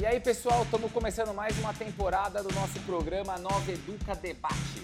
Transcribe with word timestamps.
E 0.00 0.06
aí, 0.06 0.20
pessoal, 0.20 0.62
estamos 0.62 0.92
começando 0.92 1.34
mais 1.34 1.58
uma 1.58 1.74
temporada 1.74 2.40
do 2.40 2.54
nosso 2.54 2.80
programa 2.86 3.36
Nova 3.36 3.72
Educa 3.72 4.14
Debate. 4.14 4.80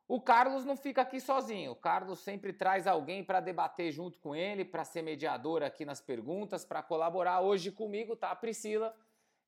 O 0.07 0.21
Carlos 0.21 0.63
não 0.63 0.77
fica 0.77 1.01
aqui 1.01 1.19
sozinho. 1.19 1.71
O 1.71 1.75
Carlos 1.75 2.19
sempre 2.19 2.53
traz 2.53 2.87
alguém 2.87 3.25
para 3.25 3.41
debater 3.41 3.91
junto 3.91 4.17
com 4.19 4.33
ele, 4.33 4.63
para 4.63 4.85
ser 4.85 5.01
mediador 5.01 5.61
aqui 5.61 5.83
nas 5.83 5.99
perguntas, 5.99 6.63
para 6.63 6.81
colaborar. 6.81 7.41
Hoje 7.41 7.71
comigo 7.71 8.15
tá 8.15 8.33
Priscila. 8.33 8.95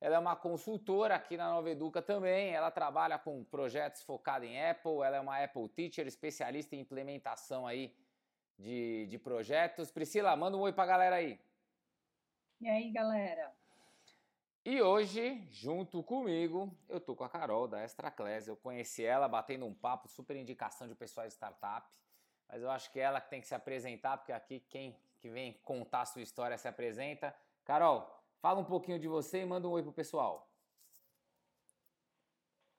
Ela 0.00 0.16
é 0.16 0.18
uma 0.18 0.34
consultora 0.34 1.14
aqui 1.14 1.36
na 1.36 1.50
Nova 1.50 1.70
Educa 1.70 2.00
também. 2.00 2.54
Ela 2.54 2.70
trabalha 2.70 3.18
com 3.18 3.44
projetos 3.44 4.02
focados 4.02 4.48
em 4.48 4.58
Apple. 4.58 5.02
Ela 5.04 5.18
é 5.18 5.20
uma 5.20 5.42
Apple 5.42 5.68
Teacher, 5.68 6.06
especialista 6.06 6.74
em 6.74 6.80
implementação 6.80 7.66
aí 7.66 7.94
de, 8.58 9.06
de 9.08 9.18
projetos. 9.18 9.90
Priscila, 9.90 10.34
manda 10.36 10.56
um 10.56 10.60
oi 10.60 10.72
para 10.72 10.84
a 10.84 10.86
galera 10.86 11.16
aí. 11.16 11.38
E 12.60 12.68
aí, 12.68 12.90
galera? 12.90 13.52
E 14.64 14.80
hoje, 14.80 15.46
junto 15.50 16.02
comigo, 16.02 16.74
eu 16.88 17.00
tô 17.00 17.16
com 17.16 17.24
a 17.24 17.28
Carol 17.28 17.68
da 17.68 17.80
Extra 17.82 18.10
Class. 18.10 18.46
Eu 18.46 18.56
conheci 18.56 19.04
ela 19.04 19.28
batendo 19.28 19.66
um 19.66 19.74
papo, 19.74 20.08
super 20.08 20.36
indicação 20.36 20.86
de 20.88 20.94
pessoal 20.94 21.26
de 21.26 21.32
startup. 21.32 21.90
Mas 22.48 22.62
eu 22.62 22.70
acho 22.70 22.90
que 22.90 23.00
ela 23.00 23.20
que 23.20 23.30
tem 23.30 23.40
que 23.40 23.46
se 23.46 23.54
apresentar, 23.54 24.18
porque 24.18 24.32
aqui 24.32 24.60
quem 24.60 24.98
que 25.18 25.28
vem 25.28 25.54
contar 25.64 26.02
a 26.02 26.06
sua 26.06 26.22
história 26.22 26.58
se 26.58 26.68
apresenta. 26.68 27.34
Carol, 27.64 28.19
Fala 28.42 28.60
um 28.60 28.64
pouquinho 28.64 28.98
de 28.98 29.06
você 29.06 29.42
e 29.42 29.44
manda 29.44 29.68
um 29.68 29.72
oi 29.72 29.82
pro 29.82 29.92
pessoal. 29.92 30.50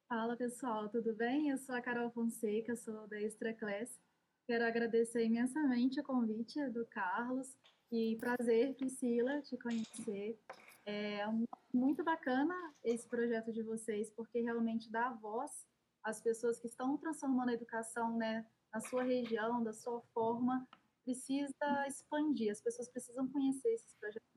Fala 0.09 0.35
pessoal, 0.35 0.89
tudo 0.89 1.13
bem? 1.13 1.49
Eu 1.49 1.57
sou 1.59 1.75
a 1.75 1.81
Carol 1.81 2.09
Fonseca, 2.09 2.75
sou 2.75 3.07
da 3.07 3.21
Extra 3.21 3.53
Class. 3.53 4.01
Quero 4.47 4.65
agradecer 4.65 5.23
imensamente 5.23 5.99
o 5.99 6.03
convite 6.03 6.67
do 6.69 6.83
Carlos 6.87 7.55
e 7.91 8.17
prazer, 8.19 8.75
Priscila, 8.75 9.39
te 9.43 9.55
conhecer. 9.55 10.39
É 10.83 11.25
muito 11.71 12.03
bacana 12.03 12.55
esse 12.83 13.07
projeto 13.07 13.53
de 13.53 13.61
vocês, 13.61 14.09
porque 14.09 14.41
realmente 14.41 14.91
dá 14.91 15.11
voz 15.11 15.67
às 16.03 16.19
pessoas 16.19 16.59
que 16.59 16.67
estão 16.67 16.97
transformando 16.97 17.49
a 17.49 17.53
educação 17.53 18.17
né, 18.17 18.45
na 18.73 18.79
sua 18.79 19.03
região, 19.03 19.63
da 19.63 19.73
sua 19.73 20.01
forma. 20.11 20.67
Precisa 21.05 21.87
expandir, 21.87 22.51
as 22.51 22.61
pessoas 22.61 22.89
precisam 22.89 23.27
conhecer 23.27 23.69
esses 23.69 23.93
projetos 23.93 24.30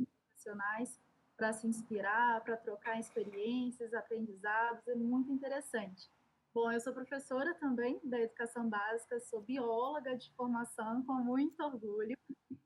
para 1.45 1.53
se 1.53 1.67
inspirar, 1.67 2.43
para 2.43 2.57
trocar 2.57 2.99
experiências, 2.99 3.93
aprendizados, 3.93 4.89
é 4.89 4.95
muito 4.95 5.31
interessante. 5.31 6.11
Bom, 6.55 6.73
eu 6.73 6.81
sou 6.81 6.95
professora 6.95 7.53
também 7.57 8.01
da 8.03 8.19
educação 8.19 8.67
básica, 8.67 9.21
sou 9.21 9.43
bióloga 9.43 10.17
de 10.17 10.33
formação, 10.35 11.05
com 11.05 11.13
muito 11.13 11.63
orgulho. 11.63 12.17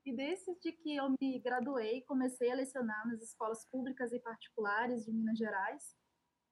E 0.05 0.15
desde 0.15 0.55
que 0.55 0.95
eu 0.95 1.13
me 1.19 1.39
graduei, 1.39 2.03
comecei 2.03 2.49
a 2.51 2.55
lecionar 2.55 3.05
nas 3.05 3.21
escolas 3.21 3.65
públicas 3.69 4.13
e 4.13 4.19
particulares 4.19 5.03
de 5.03 5.11
Minas 5.11 5.37
Gerais. 5.37 5.93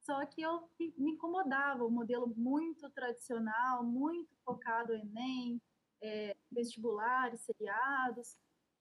Só 0.02 0.26
que 0.26 0.42
eu 0.42 0.70
me 0.78 1.14
incomodava, 1.14 1.86
o 1.86 1.90
modelo 1.90 2.28
muito 2.36 2.90
tradicional, 2.90 3.86
muito 3.86 4.36
focado 4.44 4.94
em 4.94 5.00
Enem, 5.00 5.62
é, 6.02 6.36
vestibulares, 6.52 7.40
seriados 7.40 8.36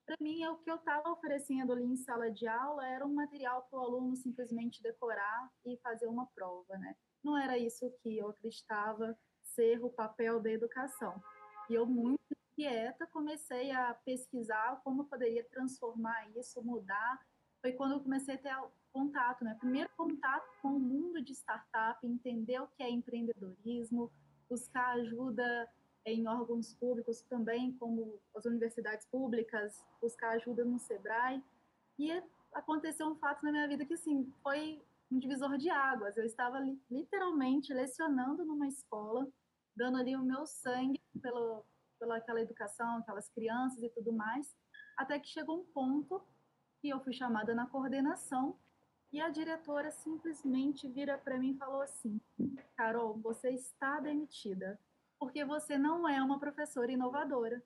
para 0.07 0.15
mim, 0.21 0.41
é 0.41 0.49
o 0.49 0.55
que 0.55 0.71
eu 0.71 0.77
estava 0.77 1.11
oferecendo 1.11 1.73
ali 1.73 1.83
em 1.83 1.97
sala 1.97 2.31
de 2.31 2.47
aula 2.47 2.87
era 2.87 3.05
um 3.05 3.13
material 3.13 3.67
para 3.69 3.77
o 3.77 3.83
aluno 3.83 4.15
simplesmente 4.15 4.81
decorar 4.81 5.51
e 5.65 5.77
fazer 5.83 6.07
uma 6.07 6.25
prova, 6.27 6.77
né? 6.77 6.95
Não 7.21 7.37
era 7.37 7.57
isso 7.57 7.91
que 8.01 8.17
eu 8.17 8.29
acreditava 8.29 9.19
ser 9.43 9.83
o 9.83 9.89
papel 9.89 10.39
da 10.39 10.49
educação. 10.49 11.21
E 11.69 11.73
eu, 11.73 11.85
muito 11.85 12.21
inquieta, 12.53 13.05
comecei 13.07 13.69
a 13.71 13.93
pesquisar 13.93 14.79
como 14.81 15.01
eu 15.01 15.05
poderia 15.05 15.43
transformar 15.49 16.29
isso, 16.37 16.63
mudar. 16.63 17.19
Foi 17.59 17.73
quando 17.73 17.91
eu 17.95 17.99
comecei 17.99 18.35
a 18.35 18.37
ter 18.37 18.55
contato, 18.93 19.43
né? 19.43 19.57
Primeiro 19.59 19.89
contato 19.97 20.47
com 20.61 20.69
o 20.69 20.79
mundo 20.79 21.21
de 21.21 21.33
startup, 21.33 21.99
entender 22.07 22.61
o 22.61 22.67
que 22.67 22.81
é 22.81 22.89
empreendedorismo, 22.89 24.09
buscar 24.49 24.95
ajuda 24.95 25.69
em 26.13 26.27
órgãos 26.27 26.73
públicos 26.73 27.21
também, 27.23 27.73
como 27.73 28.19
as 28.35 28.45
universidades 28.45 29.05
públicas, 29.07 29.85
buscar 30.01 30.29
ajuda 30.31 30.63
no 30.63 30.79
SEBRAE. 30.79 31.43
E 31.99 32.11
aconteceu 32.53 33.07
um 33.07 33.15
fato 33.15 33.43
na 33.43 33.51
minha 33.51 33.67
vida 33.67 33.85
que, 33.85 33.93
assim, 33.93 34.31
foi 34.41 34.81
um 35.11 35.19
divisor 35.19 35.57
de 35.57 35.69
águas. 35.69 36.15
Eu 36.17 36.25
estava 36.25 36.59
literalmente 36.89 37.73
lecionando 37.73 38.45
numa 38.45 38.67
escola, 38.67 39.27
dando 39.75 39.97
ali 39.97 40.15
o 40.15 40.23
meu 40.23 40.45
sangue 40.45 40.99
pelo, 41.21 41.65
pela 41.99 42.17
aquela 42.17 42.41
educação, 42.41 42.97
aquelas 42.97 43.29
crianças 43.29 43.83
e 43.83 43.89
tudo 43.89 44.13
mais, 44.13 44.55
até 44.97 45.19
que 45.19 45.27
chegou 45.27 45.59
um 45.59 45.65
ponto 45.65 46.21
que 46.79 46.89
eu 46.89 46.99
fui 47.01 47.13
chamada 47.13 47.53
na 47.53 47.67
coordenação 47.67 48.57
e 49.11 49.19
a 49.19 49.29
diretora 49.29 49.91
simplesmente 49.91 50.87
vira 50.87 51.17
para 51.17 51.37
mim 51.37 51.51
e 51.51 51.57
falou 51.57 51.81
assim: 51.81 52.19
Carol, 52.75 53.17
você 53.17 53.51
está 53.51 53.99
demitida 53.99 54.79
porque 55.19 55.43
você 55.43 55.77
não 55.77 56.07
é 56.07 56.21
uma 56.21 56.39
professora 56.39 56.91
inovadora. 56.91 57.63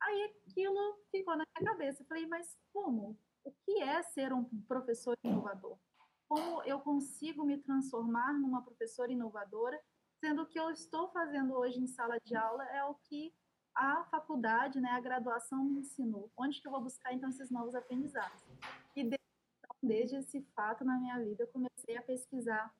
Aí 0.00 0.22
aquilo 0.24 0.98
ficou 1.10 1.36
na 1.36 1.44
minha 1.56 1.72
cabeça. 1.72 2.02
Eu 2.02 2.06
falei, 2.06 2.26
mas 2.26 2.56
como? 2.72 3.18
O 3.44 3.52
que 3.64 3.80
é 3.80 4.02
ser 4.02 4.32
um 4.32 4.44
professor 4.66 5.16
inovador? 5.24 5.78
Como 6.28 6.62
eu 6.64 6.80
consigo 6.80 7.44
me 7.44 7.58
transformar 7.58 8.32
numa 8.32 8.62
professora 8.62 9.12
inovadora, 9.12 9.80
sendo 10.20 10.46
que 10.46 10.58
eu 10.58 10.70
estou 10.70 11.08
fazendo 11.10 11.54
hoje 11.54 11.80
em 11.80 11.86
sala 11.86 12.18
de 12.24 12.34
aula 12.36 12.64
é 12.70 12.84
o 12.84 12.94
que 12.94 13.34
a 13.74 14.04
faculdade, 14.04 14.80
né, 14.80 14.90
a 14.90 15.00
graduação 15.00 15.64
me 15.64 15.80
ensinou. 15.80 16.30
Onde 16.36 16.60
que 16.60 16.66
eu 16.66 16.72
vou 16.72 16.82
buscar 16.82 17.12
então 17.12 17.28
esses 17.28 17.50
novos 17.50 17.74
aprendizados? 17.74 18.42
E 18.94 19.02
desde, 19.02 19.16
então, 19.58 19.76
desde 19.82 20.16
esse 20.16 20.42
fato 20.54 20.84
na 20.84 20.98
minha 20.98 21.18
vida, 21.18 21.42
eu 21.42 21.48
comecei 21.48 21.96
a 21.96 22.02
pesquisar 22.02 22.72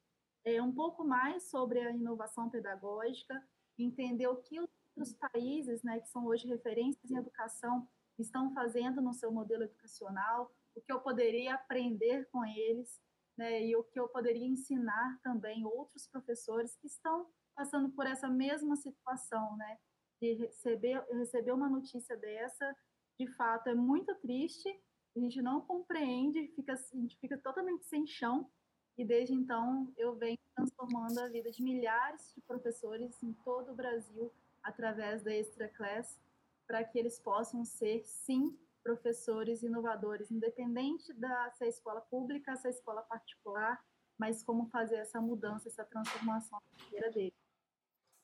é, 0.44 0.60
um 0.60 0.72
pouco 0.72 1.04
mais 1.04 1.44
sobre 1.44 1.80
a 1.80 1.90
inovação 1.90 2.50
pedagógica, 2.50 3.42
entender 3.78 4.26
o 4.26 4.36
que 4.36 4.60
outros 4.60 5.14
países, 5.14 5.82
né, 5.82 6.00
que 6.00 6.08
são 6.08 6.26
hoje 6.26 6.46
referências 6.46 7.10
em 7.10 7.16
educação, 7.16 7.88
estão 8.18 8.52
fazendo 8.52 9.00
no 9.00 9.12
seu 9.12 9.32
modelo 9.32 9.64
educacional, 9.64 10.52
o 10.74 10.80
que 10.80 10.92
eu 10.92 11.00
poderia 11.00 11.54
aprender 11.54 12.28
com 12.30 12.44
eles, 12.44 13.00
né, 13.36 13.64
e 13.64 13.74
o 13.74 13.84
que 13.84 13.98
eu 13.98 14.08
poderia 14.08 14.46
ensinar 14.46 15.18
também 15.22 15.64
outros 15.64 16.06
professores 16.06 16.76
que 16.76 16.86
estão 16.86 17.26
passando 17.54 17.90
por 17.90 18.06
essa 18.06 18.28
mesma 18.28 18.76
situação, 18.76 19.56
né, 19.56 19.78
de 20.20 20.34
receber, 20.34 21.04
receber 21.10 21.52
uma 21.52 21.68
notícia 21.68 22.16
dessa, 22.16 22.76
de 23.18 23.26
fato 23.34 23.68
é 23.68 23.74
muito 23.74 24.14
triste, 24.16 24.68
a 25.16 25.20
gente 25.20 25.42
não 25.42 25.60
compreende, 25.60 26.48
fica, 26.54 26.72
a 26.72 26.96
gente 26.96 27.18
fica 27.18 27.36
totalmente 27.38 27.84
sem 27.84 28.06
chão, 28.06 28.50
e 28.96 29.04
desde 29.04 29.34
então 29.34 29.92
eu 29.96 30.14
venho 30.16 30.38
transformando 30.54 31.18
a 31.18 31.28
vida 31.28 31.50
de 31.50 31.62
milhares 31.62 32.32
de 32.34 32.40
professores 32.42 33.22
em 33.22 33.32
todo 33.44 33.72
o 33.72 33.74
Brasil 33.74 34.32
através 34.62 35.22
da 35.22 35.32
Extra 35.34 35.68
Class, 35.68 36.20
para 36.66 36.84
que 36.84 36.98
eles 36.98 37.18
possam 37.18 37.64
ser, 37.64 38.04
sim, 38.04 38.56
professores 38.82 39.62
inovadores, 39.62 40.30
independente 40.30 41.12
da 41.12 41.50
se 41.50 41.64
é 41.64 41.68
escola 41.68 42.00
pública, 42.00 42.56
se 42.56 42.66
é 42.66 42.70
escola 42.70 43.02
particular, 43.02 43.84
mas 44.18 44.42
como 44.42 44.66
fazer 44.66 44.96
essa 44.96 45.20
mudança, 45.20 45.68
essa 45.68 45.84
transformação 45.84 46.60
na 46.60 46.84
carreira 46.84 47.10
dele. 47.10 47.34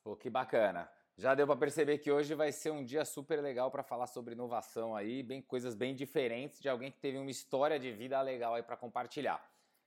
Pô, 0.04 0.16
que 0.16 0.30
bacana. 0.30 0.90
Já 1.16 1.34
deu 1.34 1.46
para 1.46 1.56
perceber 1.56 1.98
que 1.98 2.12
hoje 2.12 2.32
vai 2.34 2.52
ser 2.52 2.70
um 2.70 2.84
dia 2.84 3.04
super 3.04 3.40
legal 3.40 3.72
para 3.72 3.82
falar 3.82 4.06
sobre 4.06 4.34
inovação 4.34 4.94
aí, 4.94 5.20
bem 5.22 5.42
coisas 5.42 5.74
bem 5.74 5.92
diferentes 5.94 6.60
de 6.60 6.68
alguém 6.68 6.92
que 6.92 7.00
teve 7.00 7.18
uma 7.18 7.30
história 7.30 7.78
de 7.78 7.90
vida 7.90 8.20
legal 8.22 8.54
aí 8.54 8.62
para 8.62 8.76
compartilhar. 8.76 9.44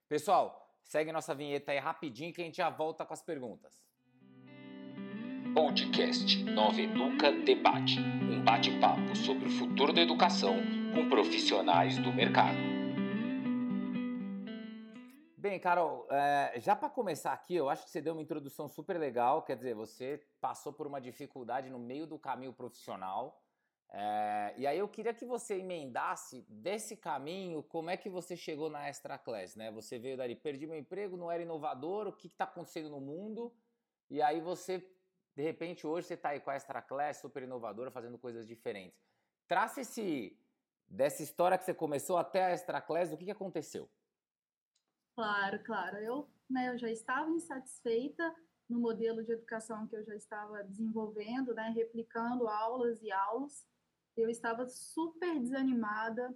Pessoal, 0.10 0.71
segue 0.84 1.12
nossa 1.12 1.34
vinheta 1.34 1.72
aí 1.72 1.80
rapidinho 1.80 2.34
que 2.34 2.42
a 2.42 2.46
gente 2.46 2.58
já 2.58 2.70
volta 2.70 3.06
com 3.06 3.14
as 3.14 3.22
perguntas. 3.22 3.82
Podcast 5.54 6.44
Nova 6.44 6.80
Educa 6.80 7.32
Debate, 7.32 8.00
um 8.00 8.42
bate-papo 8.42 9.16
sobre 9.16 9.48
o 9.48 9.52
futuro 9.52 9.92
da 9.92 10.02
educação 10.02 10.56
com 10.94 11.10
profissionais 11.10 11.98
do 11.98 12.14
mercado. 12.14 12.58
Bem, 15.42 15.60
Carol, 15.60 16.08
é, 16.12 16.54
já 16.58 16.76
para 16.76 16.88
começar 16.88 17.34
aqui, 17.34 17.56
eu 17.56 17.68
acho 17.68 17.84
que 17.84 17.90
você 17.90 18.00
deu 18.00 18.14
uma 18.14 18.22
introdução 18.22 18.68
super 18.70 19.00
legal. 19.00 19.42
Quer 19.42 19.56
dizer, 19.56 19.74
você 19.74 20.24
passou 20.40 20.72
por 20.72 20.86
uma 20.86 21.02
dificuldade 21.02 21.68
no 21.68 21.80
meio 21.80 22.06
do 22.06 22.20
caminho 22.20 22.54
profissional. 22.54 23.41
É, 23.94 24.54
e 24.58 24.66
aí 24.66 24.78
eu 24.78 24.88
queria 24.88 25.14
que 25.14 25.26
você 25.26 25.56
emendasse 25.56 26.46
desse 26.48 26.96
caminho, 26.96 27.62
como 27.62 27.90
é 27.90 27.98
que 27.98 28.10
você 28.10 28.38
chegou 28.38 28.70
na 28.70 28.88
Extra 28.88 29.18
Class, 29.18 29.56
né? 29.56 29.70
Você 29.72 30.00
veio 30.00 30.16
dali, 30.16 30.34
perdi 30.34 30.66
meu 30.66 30.78
emprego, 30.78 31.18
não 31.18 31.30
era 31.30 31.44
inovador, 31.44 32.08
o 32.08 32.14
que 32.14 32.28
está 32.28 32.46
acontecendo 32.46 32.90
no 32.90 33.02
mundo? 33.02 33.54
E 34.10 34.22
aí 34.22 34.40
você, 34.40 34.80
de 35.36 35.44
repente, 35.44 35.86
hoje 35.86 36.08
você 36.08 36.14
está 36.14 36.30
aí 36.30 36.40
com 36.40 36.50
a 36.50 36.56
Extra 36.56 36.82
Class, 36.82 37.18
super 37.18 37.44
inovadora, 37.44 37.92
fazendo 37.92 38.18
coisas 38.18 38.48
diferentes. 38.48 38.98
Traça 39.46 39.82
esse, 39.82 40.40
dessa 40.88 41.22
história 41.22 41.58
que 41.58 41.66
você 41.66 41.74
começou 41.74 42.18
até 42.18 42.46
a 42.46 42.50
Extra 42.52 42.80
Class, 42.80 43.12
o 43.12 43.18
que, 43.18 43.26
que 43.26 43.32
aconteceu? 43.32 43.90
Claro, 45.14 45.62
claro. 45.66 45.98
Eu, 45.98 46.30
né, 46.50 46.70
eu 46.70 46.78
já 46.78 46.90
estava 46.90 47.30
insatisfeita 47.30 48.34
no 48.70 48.80
modelo 48.80 49.22
de 49.22 49.34
educação 49.34 49.86
que 49.86 49.98
eu 49.98 50.04
já 50.06 50.16
estava 50.16 50.64
desenvolvendo, 50.64 51.54
né, 51.54 51.74
replicando 51.76 52.48
aulas 52.48 53.02
e 53.04 53.12
aulas. 53.12 53.70
Eu 54.16 54.30
estava 54.30 54.68
super 54.68 55.40
desanimada, 55.40 56.34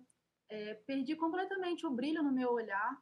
é, 0.49 0.75
perdi 0.85 1.15
completamente 1.15 1.85
o 1.85 1.91
brilho 1.91 2.23
no 2.23 2.31
meu 2.31 2.51
olhar. 2.51 2.97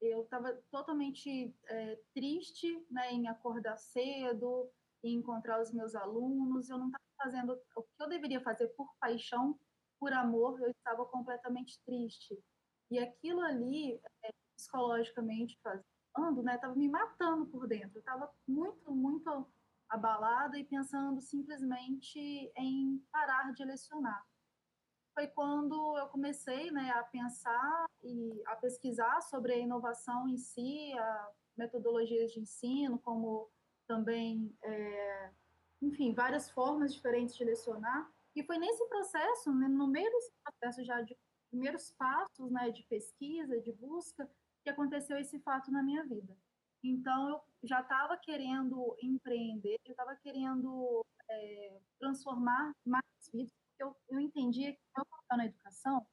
Eu 0.00 0.22
estava 0.22 0.52
totalmente 0.70 1.54
é, 1.66 1.98
triste 2.12 2.84
né, 2.90 3.12
em 3.12 3.28
acordar 3.28 3.76
cedo, 3.76 4.70
em 5.02 5.16
encontrar 5.16 5.60
os 5.60 5.72
meus 5.72 5.94
alunos. 5.94 6.68
Eu 6.68 6.78
não 6.78 6.86
estava 6.86 7.04
fazendo 7.16 7.52
o 7.76 7.82
que 7.82 8.02
eu 8.02 8.08
deveria 8.08 8.40
fazer 8.40 8.68
por 8.68 8.88
paixão, 8.98 9.58
por 9.98 10.12
amor. 10.12 10.60
Eu 10.60 10.70
estava 10.70 11.04
completamente 11.06 11.80
triste. 11.84 12.38
E 12.90 12.98
aquilo 12.98 13.40
ali 13.40 14.00
é, 14.22 14.30
psicologicamente 14.56 15.58
falando, 16.14 16.42
né, 16.42 16.54
estava 16.54 16.74
me 16.74 16.88
matando 16.88 17.46
por 17.46 17.66
dentro. 17.66 17.96
Eu 17.96 18.00
estava 18.00 18.30
muito, 18.46 18.90
muito 18.92 19.46
abalada 19.94 20.58
e 20.58 20.64
pensando 20.64 21.20
simplesmente 21.20 22.18
em 22.56 22.98
parar 23.10 23.52
de 23.52 23.64
lecionar. 23.64 24.24
Foi 25.14 25.28
quando 25.28 25.96
eu 25.96 26.08
comecei, 26.08 26.70
né, 26.70 26.90
a 26.90 27.04
pensar 27.04 27.86
e 28.02 28.42
a 28.46 28.56
pesquisar 28.56 29.20
sobre 29.22 29.52
a 29.52 29.58
inovação 29.58 30.28
em 30.28 30.36
si, 30.36 30.92
a 30.98 31.30
metodologias 31.56 32.32
de 32.32 32.40
ensino, 32.40 32.98
como 32.98 33.48
também, 33.86 34.56
é, 34.62 35.30
enfim, 35.80 36.12
várias 36.12 36.50
formas 36.50 36.92
diferentes 36.92 37.36
de 37.36 37.44
lecionar. 37.44 38.10
E 38.34 38.42
foi 38.42 38.58
nesse 38.58 38.84
processo, 38.88 39.54
né, 39.54 39.68
no 39.68 39.86
meio 39.86 40.10
desse 40.10 40.32
processo 40.42 40.84
já 40.84 41.00
de 41.00 41.16
primeiros 41.48 41.92
passos, 41.92 42.50
né, 42.50 42.70
de 42.70 42.82
pesquisa, 42.84 43.60
de 43.60 43.72
busca, 43.72 44.28
que 44.64 44.70
aconteceu 44.70 45.16
esse 45.18 45.38
fato 45.40 45.70
na 45.70 45.82
minha 45.82 46.02
vida. 46.04 46.36
Então, 46.84 47.30
eu 47.30 47.40
já 47.62 47.80
estava 47.80 48.14
querendo 48.18 48.94
empreender, 49.00 49.78
eu 49.86 49.92
estava 49.92 50.14
querendo 50.16 51.02
é, 51.30 51.80
transformar 51.98 52.74
mais 52.84 53.02
vidas, 53.32 53.50
porque 53.66 53.82
eu, 53.82 53.96
eu 54.10 54.20
entendia 54.20 54.70
que 54.70 54.78
eu 54.78 55.02
estava 55.02 55.38
na 55.38 55.46
educação, 55.46 56.06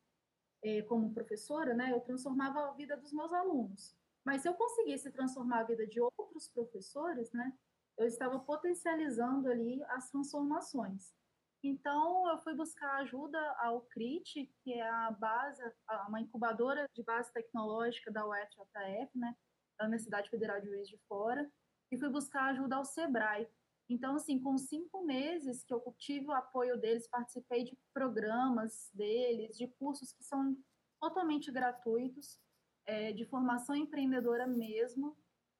é, 0.63 0.81
como 0.83 1.13
professora, 1.13 1.73
né, 1.73 1.91
eu 1.91 2.00
transformava 2.00 2.69
a 2.69 2.71
vida 2.71 2.95
dos 2.95 3.12
meus 3.12 3.33
alunos. 3.33 3.94
Mas 4.23 4.44
se 4.44 4.47
eu 4.47 4.53
conseguisse 4.53 5.12
transformar 5.12 5.59
a 5.59 5.63
vida 5.63 5.85
de 5.85 6.00
outros 6.00 6.47
professores, 6.47 7.33
né, 7.33 7.51
eu 7.97 8.07
estava 8.07 8.39
potencializando 8.39 9.50
ali 9.50 9.83
as 9.89 10.09
transformações. 10.09 11.13
Então, 11.62 12.29
eu 12.29 12.38
fui 12.39 12.53
buscar 12.56 12.95
ajuda 13.01 13.39
ao 13.59 13.81
CRIT, 13.81 14.50
que 14.63 14.73
é 14.73 14.88
a 14.89 15.12
base, 15.12 15.62
uma 16.07 16.21
incubadora 16.21 16.88
de 16.94 17.03
base 17.03 17.31
tecnológica 17.33 18.09
da 18.09 18.25
UFJF, 18.25 19.18
né, 19.18 19.35
da 19.81 19.88
Universidade 19.88 20.30
Federal 20.30 20.62
de 20.62 20.68
Juiz 20.68 20.88
de 20.88 20.98
Fora, 21.07 21.50
e 21.92 21.98
fui 21.98 22.10
buscar 22.10 22.45
ajuda 22.45 22.75
ao 22.75 22.86
SEBRAE. 22.86 23.50
Então, 23.89 24.16
assim, 24.16 24.39
com 24.39 24.57
cinco 24.57 25.04
meses 25.04 25.63
que 25.63 25.74
eu 25.74 25.81
tive 25.98 26.28
o 26.28 26.31
apoio 26.31 26.80
deles, 26.80 27.07
participei 27.07 27.63
de 27.63 27.78
programas 27.94 28.89
deles, 28.94 29.57
de 29.57 29.68
cursos 29.68 30.13
que 30.13 30.24
são 30.24 30.56
totalmente 31.01 31.51
gratuitos, 31.51 32.39
é, 32.86 33.12
de 33.12 33.25
formação 33.25 33.75
empreendedora 33.75 34.45
mesmo, 34.48 35.18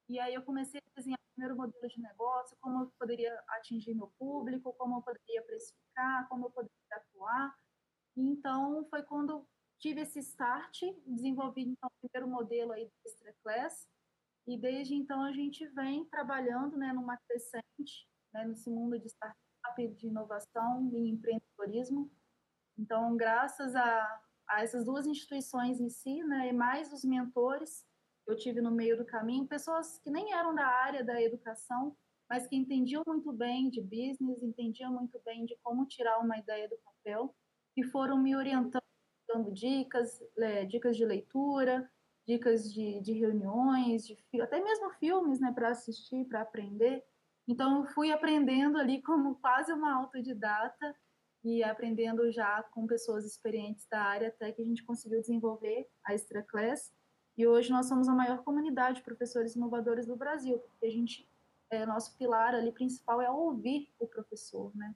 e 0.08 0.18
aí 0.18 0.34
eu 0.34 0.42
comecei 0.42 0.80
a 0.80 1.00
desenhar 1.00 1.18
o 1.18 1.34
primeiro 1.34 1.56
modelo 1.56 1.88
de 1.88 2.00
negócio, 2.00 2.56
como 2.60 2.84
eu 2.84 2.92
poderia 2.98 3.34
atingir 3.48 3.94
meu 3.94 4.12
público, 4.18 4.72
como 4.74 4.98
eu 4.98 5.02
poderia 5.02 5.42
precificar, 5.42 6.28
como 6.28 6.46
eu 6.46 6.50
poderia 6.50 6.76
atuar. 6.92 7.54
Então 8.16 8.84
foi 8.88 9.02
quando 9.02 9.46
tive 9.78 10.02
esse 10.02 10.20
start, 10.20 10.80
desenvolvi 11.06 11.62
então 11.62 11.88
o 11.88 12.08
primeiro 12.08 12.32
modelo 12.32 12.72
aí 12.72 12.84
do 12.84 12.92
Extra 13.04 13.34
Class, 13.42 13.88
e 14.46 14.58
desde 14.58 14.94
então 14.94 15.22
a 15.22 15.32
gente 15.32 15.66
vem 15.68 16.04
trabalhando, 16.06 16.76
né, 16.76 16.92
numa 16.92 17.16
crescente, 17.16 18.08
né, 18.32 18.44
nesse 18.44 18.68
mundo 18.70 18.98
de 18.98 19.08
startup, 19.08 19.36
de 19.96 20.06
inovação 20.06 20.90
e 20.92 21.10
empreendedorismo. 21.10 22.10
Então, 22.76 23.16
graças 23.16 23.74
a, 23.76 24.22
a 24.48 24.62
essas 24.62 24.84
duas 24.84 25.06
instituições 25.06 25.80
em 25.80 25.88
si, 25.88 26.22
né, 26.24 26.48
e 26.48 26.52
mais 26.52 26.92
os 26.92 27.04
mentores, 27.04 27.86
eu 28.26 28.36
tive 28.36 28.60
no 28.60 28.70
meio 28.70 28.96
do 28.96 29.04
caminho, 29.04 29.46
pessoas 29.46 29.98
que 29.98 30.10
nem 30.10 30.32
eram 30.32 30.54
da 30.54 30.66
área 30.66 31.04
da 31.04 31.20
educação, 31.20 31.96
mas 32.28 32.46
que 32.46 32.56
entendiam 32.56 33.02
muito 33.06 33.32
bem 33.32 33.68
de 33.68 33.80
business, 33.80 34.42
entendiam 34.42 34.92
muito 34.92 35.20
bem 35.24 35.44
de 35.44 35.56
como 35.62 35.86
tirar 35.86 36.18
uma 36.18 36.38
ideia 36.38 36.68
do 36.68 36.78
papel, 36.78 37.34
e 37.76 37.82
foram 37.82 38.18
me 38.18 38.36
orientando, 38.36 38.82
dando 39.28 39.52
dicas, 39.52 40.20
é, 40.38 40.64
dicas 40.64 40.96
de 40.96 41.04
leitura, 41.04 41.90
dicas 42.26 42.72
de, 42.72 43.00
de 43.00 43.12
reuniões, 43.12 44.06
de, 44.06 44.16
até 44.40 44.62
mesmo 44.62 44.90
filmes 44.90 45.40
né, 45.40 45.52
para 45.52 45.68
assistir, 45.68 46.24
para 46.26 46.42
aprender. 46.42 47.04
Então, 47.46 47.80
eu 47.80 47.86
fui 47.86 48.12
aprendendo 48.12 48.78
ali 48.78 49.02
como 49.02 49.34
quase 49.42 49.72
uma 49.72 49.94
autodidata 49.94 50.94
e 51.44 51.62
aprendendo 51.62 52.30
já 52.30 52.62
com 52.72 52.86
pessoas 52.86 53.24
experientes 53.24 53.86
da 53.88 54.00
área 54.00 54.28
até 54.28 54.52
que 54.52 54.62
a 54.62 54.64
gente 54.64 54.84
conseguiu 54.84 55.20
desenvolver 55.20 55.88
a 56.04 56.14
Extra 56.14 56.42
Class 56.42 56.92
e 57.36 57.46
hoje 57.46 57.70
nós 57.70 57.86
somos 57.86 58.08
a 58.08 58.14
maior 58.14 58.42
comunidade 58.44 58.98
de 58.98 59.04
professores 59.04 59.56
inovadores 59.56 60.06
do 60.06 60.16
Brasil, 60.16 60.58
porque 60.58 60.86
a 60.86 60.90
gente, 60.90 61.28
é, 61.70 61.86
nosso 61.86 62.16
pilar 62.18 62.54
ali 62.54 62.70
principal 62.72 63.22
é 63.22 63.30
ouvir 63.30 63.90
o 63.98 64.06
professor, 64.06 64.70
né? 64.76 64.94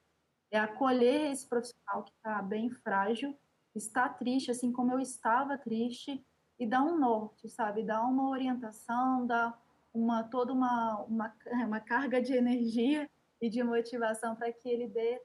É 0.51 0.59
acolher 0.59 1.33
esse 1.33 1.49
profissional 1.49 2.05
que 2.05 2.13
está 2.13 2.43
bem 2.43 2.71
frágil, 2.71 3.37
está 3.75 4.09
triste, 4.09 4.51
assim 4.51 4.71
como 4.71 4.93
eu 4.93 5.01
estava 5.01 5.57
triste, 5.57 6.25
e 6.59 6.67
dar 6.67 6.83
um 6.83 6.99
norte, 6.99 7.49
sabe? 7.49 7.83
Dar 7.83 8.03
uma 8.03 8.31
orientação, 8.31 9.27
dar 9.27 9.61
uma 9.93 10.23
toda 10.25 10.53
uma, 10.53 11.03
uma, 11.05 11.35
uma 11.67 11.81
carga 11.81 12.21
de 12.21 12.35
energia 12.35 13.09
e 13.41 13.49
de 13.51 13.63
motivação 13.63 14.35
para 14.35 14.53
que 14.53 14.69
ele 14.69 14.89
dê 14.89 15.21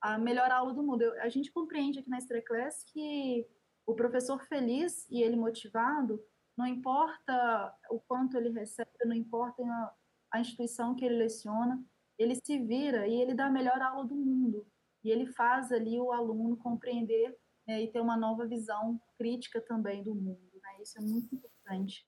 a 0.00 0.18
melhor 0.18 0.50
aula 0.50 0.74
do 0.74 0.82
mundo. 0.82 1.02
Eu, 1.02 1.22
a 1.22 1.28
gente 1.28 1.52
compreende 1.52 2.00
aqui 2.00 2.10
na 2.10 2.18
Class 2.42 2.84
que 2.84 3.46
o 3.86 3.94
professor 3.94 4.42
feliz 4.46 5.06
e 5.08 5.22
ele 5.22 5.36
motivado, 5.36 6.22
não 6.56 6.66
importa 6.66 7.74
o 7.90 8.00
quanto 8.00 8.36
ele 8.36 8.50
recebe, 8.50 8.90
não 9.04 9.14
importa 9.14 9.62
a, 9.62 9.94
a 10.32 10.40
instituição 10.40 10.94
que 10.94 11.04
ele 11.04 11.16
leciona, 11.16 11.82
ele 12.18 12.34
se 12.34 12.58
vira 12.58 13.06
e 13.06 13.14
ele 13.14 13.34
dá 13.34 13.46
a 13.46 13.50
melhor 13.50 13.80
aula 13.80 14.04
do 14.04 14.14
mundo. 14.14 14.66
E 15.04 15.10
ele 15.10 15.26
faz 15.26 15.72
ali 15.72 15.98
o 15.98 16.12
aluno 16.12 16.56
compreender 16.56 17.36
né, 17.66 17.82
e 17.82 17.88
ter 17.88 18.00
uma 18.00 18.16
nova 18.16 18.46
visão 18.46 19.00
crítica 19.16 19.60
também 19.60 20.02
do 20.02 20.14
mundo. 20.14 20.51
Isso 20.82 20.98
é 20.98 21.00
muito 21.00 21.34
importante. 21.34 22.06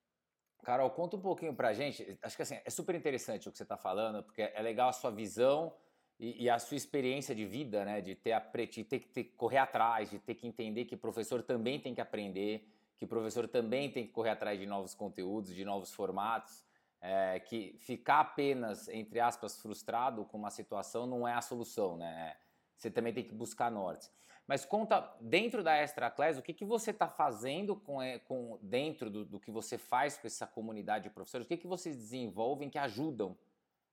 Carol, 0.64 0.90
conta 0.90 1.16
um 1.16 1.20
pouquinho 1.20 1.54
pra 1.54 1.72
gente. 1.72 2.18
Acho 2.22 2.36
que 2.36 2.42
assim, 2.42 2.58
é 2.64 2.70
super 2.70 2.94
interessante 2.94 3.48
o 3.48 3.52
que 3.52 3.58
você 3.58 3.62
está 3.62 3.76
falando, 3.76 4.22
porque 4.22 4.42
é 4.42 4.62
legal 4.62 4.88
a 4.88 4.92
sua 4.92 5.10
visão 5.10 5.74
e, 6.18 6.44
e, 6.44 6.50
a 6.50 6.58
sua 6.58 6.76
experiência 6.76 7.34
de 7.34 7.44
vida, 7.44 7.84
né? 7.84 8.00
De 8.00 8.14
ter, 8.14 8.32
a, 8.32 8.38
de 8.38 8.84
ter 8.84 9.00
que 9.00 9.08
ter, 9.08 9.24
correr 9.36 9.58
atrás, 9.58 10.10
de 10.10 10.18
ter 10.18 10.34
que 10.34 10.46
entender 10.46 10.86
que 10.86 10.96
professor 10.96 11.42
também 11.42 11.78
tem 11.78 11.94
que 11.94 12.00
aprender, 12.00 12.66
que 12.96 13.06
professor 13.06 13.46
também 13.46 13.90
tem 13.90 14.06
que 14.06 14.12
correr 14.12 14.30
atrás 14.30 14.58
de 14.58 14.66
novos 14.66 14.94
conteúdos, 14.94 15.54
de 15.54 15.64
novos 15.64 15.92
formatos, 15.92 16.64
é, 17.00 17.38
que 17.40 17.76
ficar 17.80 18.20
apenas, 18.20 18.88
entre 18.88 19.20
aspas, 19.20 19.60
frustrado 19.60 20.24
com 20.24 20.38
uma 20.38 20.50
situação 20.50 21.06
não 21.06 21.28
é 21.28 21.34
a 21.34 21.42
solução, 21.42 21.96
né? 21.96 22.34
Você 22.76 22.90
também 22.90 23.12
tem 23.12 23.24
que 23.24 23.34
buscar 23.34 23.70
norte. 23.70 24.10
Mas 24.46 24.64
conta, 24.64 25.10
dentro 25.20 25.62
da 25.62 25.74
Extra 25.74 26.10
Class, 26.10 26.38
o 26.38 26.42
que, 26.42 26.52
que 26.52 26.64
você 26.64 26.90
está 26.90 27.08
fazendo 27.08 27.76
com, 27.76 27.98
com 28.26 28.58
dentro 28.60 29.08
do, 29.08 29.24
do, 29.24 29.40
que 29.40 29.50
você 29.50 29.78
faz 29.78 30.18
com 30.18 30.26
essa 30.26 30.46
comunidade 30.46 31.04
de 31.04 31.10
professores? 31.10 31.46
O 31.46 31.48
que, 31.48 31.56
que 31.56 31.66
vocês 31.66 31.96
desenvolvem 31.96 32.68
que 32.68 32.78
ajudam 32.78 33.36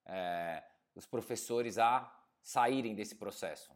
é, 0.05 0.61
os 0.93 1.05
professores 1.05 1.77
a 1.77 2.13
saírem 2.43 2.93
desse 2.93 3.15
processo? 3.15 3.71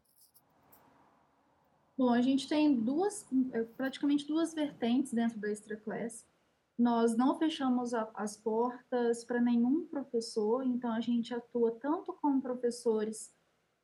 Bom, 1.97 2.09
a 2.09 2.21
gente 2.21 2.49
tem 2.49 2.75
duas, 2.75 3.25
é, 3.53 3.63
praticamente 3.63 4.27
duas 4.27 4.53
vertentes 4.53 5.13
dentro 5.13 5.39
da 5.39 5.49
Extra 5.49 5.77
Class. 5.77 6.27
Nós 6.77 7.15
não 7.15 7.39
fechamos 7.39 7.93
a, 7.93 8.11
as 8.15 8.35
portas 8.35 9.23
para 9.23 9.39
nenhum 9.39 9.87
professor, 9.87 10.65
então 10.65 10.91
a 10.91 10.99
gente 10.99 11.33
atua 11.33 11.71
tanto 11.79 12.11
com 12.11 12.41
professores 12.41 13.33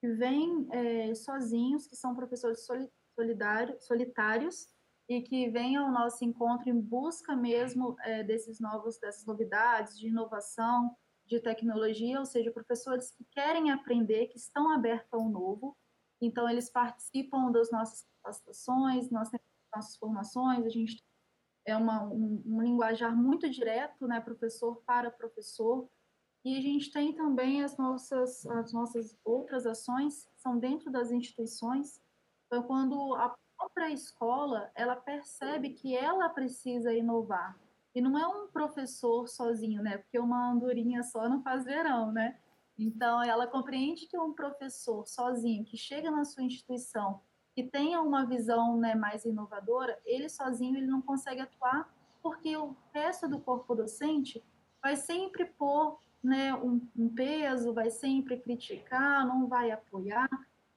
que 0.02 0.08
vêm 0.14 0.68
é, 0.72 1.14
sozinhos, 1.14 1.88
que 1.88 1.96
são 1.96 2.16
professores 2.16 2.68
solitários 3.80 4.68
e 5.08 5.22
que 5.22 5.48
vêm 5.50 5.76
ao 5.76 5.92
nosso 5.92 6.26
encontro 6.26 6.70
em 6.70 6.82
busca 6.82 7.36
mesmo 7.36 7.96
é, 8.02 8.24
desses 8.24 8.60
novos, 8.60 8.98
dessas 8.98 9.26
novidades, 9.26 9.98
de 10.00 10.08
inovação, 10.08 10.98
de 11.28 11.40
tecnologia, 11.40 12.20
ou 12.20 12.26
seja, 12.26 12.52
professores 12.52 13.12
que 13.12 13.24
querem 13.32 13.70
aprender, 13.70 14.28
que 14.28 14.38
estão 14.38 14.72
abertos 14.74 15.14
ao 15.14 15.30
novo. 15.30 15.78
Então, 16.20 16.50
eles 16.50 16.70
participam 16.70 17.52
das 17.52 17.72
nossas 17.72 18.04
capacitações, 18.18 19.12
nós 19.12 19.30
temos 19.30 19.46
nossas 19.74 19.98
formações, 19.98 20.66
a 20.66 20.70
gente 20.70 21.02
é 21.66 21.78
uma, 21.78 22.04
um, 22.04 22.42
um 22.46 22.62
linguajar 22.62 23.16
muito 23.16 23.48
direto, 23.50 24.08
né, 24.08 24.20
professor 24.20 24.82
para 24.84 25.12
professor, 25.12 25.88
e 26.44 26.58
a 26.58 26.62
gente 26.62 26.92
tem 26.92 27.14
também 27.14 27.64
as 27.64 27.78
nossas, 27.78 28.46
as 28.48 28.74
nossas 28.74 29.18
outras 29.24 29.66
ações, 29.66 30.28
são 30.36 30.58
dentro 30.58 30.92
das 30.92 31.12
instituições, 31.12 32.02
então, 32.52 32.64
quando 32.64 33.16
a 33.16 33.34
própria 33.58 33.90
escola, 33.92 34.70
ela 34.76 34.98
percebe 34.98 35.70
que 35.70 35.96
ela 35.96 36.28
precisa 36.28 36.94
inovar, 36.94 37.58
e 37.96 38.02
não 38.02 38.18
é 38.18 38.28
um 38.28 38.48
professor 38.48 39.28
sozinho, 39.30 39.82
né? 39.82 40.00
Porque 40.00 40.20
uma 40.20 40.52
andorinha 40.52 41.02
só 41.04 41.30
não 41.30 41.42
faz 41.42 41.64
verão, 41.64 42.12
né? 42.12 42.38
Então, 42.78 43.24
ela 43.24 43.48
compreende 43.48 44.06
que 44.08 44.18
um 44.18 44.34
professor 44.34 45.08
sozinho, 45.08 45.64
que 45.64 45.78
chega 45.78 46.10
na 46.12 46.26
sua 46.26 46.44
instituição, 46.44 47.22
que 47.54 47.64
tenha 47.64 48.02
uma 48.02 48.26
visão 48.26 48.78
né, 48.78 48.96
mais 48.96 49.24
inovadora, 49.24 49.98
ele 50.04 50.28
sozinho 50.28 50.78
ele 50.78 50.88
não 50.88 51.02
consegue 51.02 51.42
atuar, 51.42 51.94
porque 52.22 52.56
o 52.58 52.76
resto 52.94 53.28
do 53.28 53.40
corpo 53.40 53.76
docente 53.76 54.44
vai 54.82 54.96
sempre 54.96 55.46
pôr 55.46 56.00
né, 56.24 56.54
um, 56.56 56.82
um 56.96 57.10
peso, 57.10 57.74
vai 57.74 57.90
sempre 57.90 58.38
criticar, 58.38 59.26
não 59.26 59.48
vai 59.48 59.72
apoiar. 59.72 60.30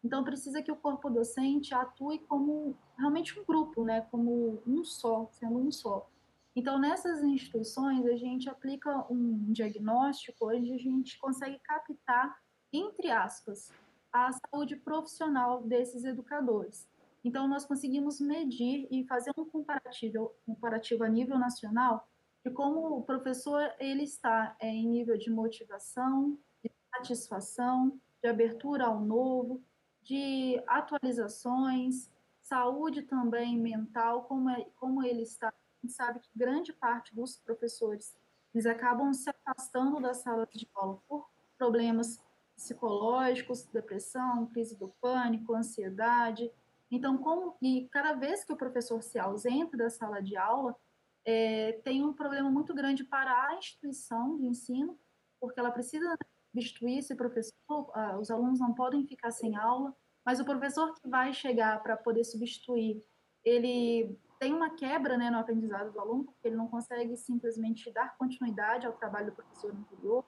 Então, 0.03 0.25
precisa 0.25 0.63
que 0.63 0.73
o 0.73 0.77
corpo 0.77 1.09
docente 1.09 1.75
atue 1.75 2.19
como 2.21 2.77
realmente 2.97 3.39
um 3.39 3.45
grupo, 3.45 3.85
né, 3.85 4.03
como 4.11 4.63
um 4.67 4.85
só, 4.85 5.29
sendo 5.33 5.59
um 5.59 5.71
só. 5.71 6.09
Então, 6.57 6.79
nessas 6.79 7.23
instituições, 7.23 8.07
a 8.07 8.17
gente 8.17 8.49
aplica 8.49 9.05
um 9.11 9.53
diagnóstico 9.53 10.51
onde 10.51 10.73
a 10.73 10.79
gente 10.79 11.19
consegue 11.19 11.59
captar, 11.59 12.39
entre 12.73 13.11
aspas, 13.11 13.73
a 14.13 14.31
saúde 14.33 14.77
profissional 14.77 15.63
desses 15.63 16.05
educadores. 16.05 16.87
Então, 17.25 17.49
nós 17.49 17.65
conseguimos 17.65 18.21
medir 18.21 18.87
e 18.91 19.05
fazer 19.05 19.33
um 19.37 19.45
comparativo, 19.45 20.31
comparativo 20.47 21.03
a 21.03 21.09
nível 21.09 21.39
nacional 21.39 22.07
de 22.45 22.51
como 22.51 22.99
o 22.99 23.03
professor 23.03 23.73
ele 23.79 24.03
está 24.03 24.57
é, 24.61 24.69
em 24.69 24.87
nível 24.87 25.17
de 25.17 25.31
motivação, 25.31 26.39
de 26.63 26.71
satisfação, 26.95 27.99
de 28.23 28.29
abertura 28.29 28.87
ao 28.87 29.01
novo, 29.01 29.63
de 30.03 30.63
atualizações, 30.67 32.11
saúde 32.43 33.03
também 33.03 33.59
mental, 33.59 34.25
como, 34.25 34.51
é, 34.51 34.67
como 34.77 35.03
ele 35.03 35.23
está 35.23 35.53
gente 35.85 35.93
sabe 35.93 36.21
que 36.21 36.31
grande 36.35 36.73
parte 36.73 37.15
dos 37.15 37.37
professores 37.39 38.17
eles 38.55 38.67
acabam 38.67 39.13
se 39.13 39.29
afastando 39.29 40.01
da 40.01 40.15
sala 40.15 40.47
de 40.47 40.69
aula 40.75 40.99
por 41.09 41.29
problemas 41.59 42.21
psicológicos, 42.57 43.65
depressão, 43.65 44.47
crise 44.47 44.77
do 44.77 44.89
pânico, 45.01 45.55
ansiedade. 45.55 46.51
Então, 46.91 47.19
como 47.19 47.57
e 47.61 47.89
cada 47.91 48.15
vez 48.15 48.45
que 48.45 48.53
o 48.53 48.57
professor 48.57 49.03
se 49.03 49.19
ausenta 49.19 49.77
da 49.77 49.91
sala 49.91 50.23
de 50.23 50.37
aula, 50.37 50.77
é, 51.25 51.73
tem 51.85 52.05
um 52.05 52.13
problema 52.13 52.51
muito 52.51 52.75
grande 52.75 53.05
para 53.05 53.49
a 53.49 53.57
instituição 53.57 54.37
de 54.37 54.47
ensino, 54.47 54.99
porque 55.41 55.59
ela 55.59 55.71
precisa 55.71 56.17
substituir 56.51 56.99
esse 56.99 57.15
professor, 57.15 57.91
ah, 57.95 58.19
os 58.19 58.31
alunos 58.31 58.61
não 58.61 58.75
podem 58.75 59.07
ficar 59.07 59.31
sem 59.31 59.57
aula, 59.57 59.95
mas 60.25 60.41
o 60.41 60.45
professor 60.45 60.95
que 60.95 61.09
vai 61.09 61.33
chegar 61.33 61.83
para 61.83 61.97
poder 61.97 62.25
substituir, 62.25 63.03
ele 63.45 64.17
tem 64.39 64.53
uma 64.53 64.71
quebra 64.71 65.17
né, 65.17 65.31
no 65.31 65.39
aprendizado 65.39 65.93
do 65.93 66.01
aluno, 66.01 66.25
porque 66.25 66.49
ele 66.49 66.57
não 66.57 66.69
consegue 66.69 67.17
simplesmente 67.17 67.91
dar 67.93 68.17
continuidade 68.17 68.87
ao 68.87 68.93
trabalho 68.93 69.27
do 69.27 69.37
professor 69.37 69.73
anterior. 69.73 70.25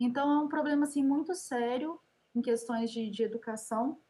Então, 0.00 0.30
é 0.30 0.38
um 0.38 0.48
problema 0.48 0.84
assim, 0.84 1.04
muito 1.04 1.34
sério 1.34 2.00
em 2.34 2.40
questões 2.40 2.90
de, 2.90 3.10
de 3.10 3.22
educação. 3.22 4.00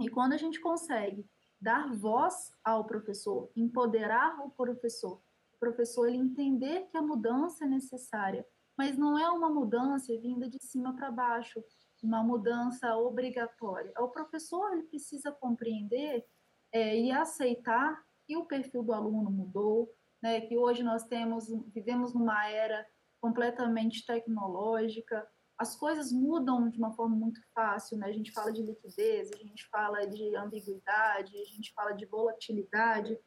E 0.00 0.08
quando 0.08 0.32
a 0.32 0.36
gente 0.36 0.60
consegue 0.60 1.24
dar 1.60 1.92
voz 1.92 2.52
ao 2.62 2.84
professor, 2.84 3.50
empoderar 3.56 4.40
o 4.44 4.50
professor, 4.50 5.20
professor 5.58 6.06
ele 6.06 6.18
entender 6.18 6.86
que 6.90 6.96
a 6.96 7.02
mudança 7.02 7.64
é 7.64 7.68
necessária, 7.68 8.46
mas 8.76 8.96
não 8.96 9.18
é 9.18 9.28
uma 9.30 9.50
mudança 9.50 10.16
vinda 10.18 10.48
de 10.48 10.58
cima 10.60 10.94
para 10.94 11.10
baixo, 11.10 11.62
uma 12.02 12.22
mudança 12.22 12.96
obrigatória. 12.96 13.92
O 13.98 14.08
professor 14.08 14.72
ele 14.72 14.84
precisa 14.84 15.32
compreender 15.32 16.24
é, 16.72 16.98
e 16.98 17.10
aceitar 17.10 18.02
que 18.26 18.36
o 18.36 18.44
perfil 18.44 18.82
do 18.82 18.92
aluno 18.92 19.30
mudou, 19.30 19.92
né, 20.22 20.40
que 20.42 20.56
hoje 20.56 20.82
nós 20.82 21.04
temos, 21.04 21.48
vivemos 21.74 22.14
numa 22.14 22.48
era 22.48 22.86
completamente 23.20 24.06
tecnológica, 24.06 25.26
as 25.58 25.74
coisas 25.74 26.12
mudam 26.12 26.70
de 26.70 26.78
uma 26.78 26.92
forma 26.92 27.16
muito 27.16 27.40
fácil, 27.52 27.98
né? 27.98 28.06
A 28.06 28.12
gente 28.12 28.30
fala 28.30 28.52
de 28.52 28.62
liquidez, 28.62 29.32
a 29.32 29.36
gente 29.38 29.68
fala 29.68 30.06
de 30.06 30.36
ambiguidade, 30.36 31.36
a 31.36 31.44
gente 31.44 31.72
fala 31.74 31.90
de 31.92 32.06
volatilidade. 32.06 33.18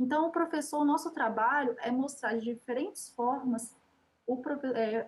Então, 0.00 0.26
o 0.26 0.32
professor, 0.32 0.80
o 0.80 0.84
nosso 0.84 1.10
trabalho 1.10 1.76
é 1.80 1.90
mostrar 1.90 2.34
de 2.34 2.54
diferentes 2.54 3.10
formas 3.10 3.76
é, 4.74 5.06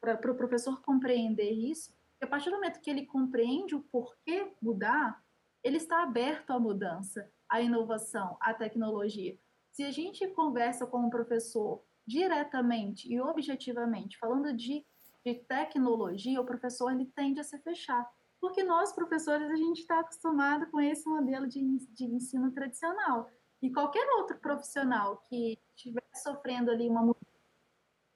para 0.00 0.32
o 0.32 0.34
professor 0.34 0.82
compreender 0.82 1.52
isso, 1.52 1.94
a 2.20 2.26
partir 2.26 2.50
do 2.50 2.56
momento 2.56 2.80
que 2.80 2.90
ele 2.90 3.06
compreende 3.06 3.76
o 3.76 3.80
porquê 3.80 4.52
mudar, 4.60 5.22
ele 5.62 5.76
está 5.76 6.02
aberto 6.02 6.50
à 6.50 6.58
mudança 6.58 7.30
a 7.48 7.60
inovação, 7.60 8.36
a 8.40 8.52
tecnologia. 8.54 9.38
Se 9.70 9.84
a 9.84 9.90
gente 9.90 10.26
conversa 10.28 10.86
com 10.86 11.06
o 11.06 11.10
professor 11.10 11.82
diretamente 12.06 13.12
e 13.12 13.20
objetivamente, 13.20 14.18
falando 14.18 14.52
de, 14.52 14.84
de 15.24 15.34
tecnologia, 15.34 16.40
o 16.40 16.46
professor 16.46 16.90
ele 16.90 17.06
tende 17.14 17.40
a 17.40 17.44
se 17.44 17.58
fechar. 17.58 18.10
Porque 18.40 18.64
nós, 18.64 18.92
professores, 18.92 19.50
a 19.50 19.56
gente 19.56 19.80
está 19.80 20.00
acostumado 20.00 20.66
com 20.70 20.80
esse 20.80 21.08
modelo 21.08 21.46
de, 21.46 21.60
de 21.90 22.04
ensino 22.06 22.50
tradicional. 22.50 23.30
E 23.62 23.70
qualquer 23.70 24.06
outro 24.18 24.36
profissional 24.38 25.22
que 25.28 25.58
estiver 25.76 26.02
sofrendo 26.14 26.70
ali 26.70 26.88
uma 26.88 27.00
mudança 27.00 27.26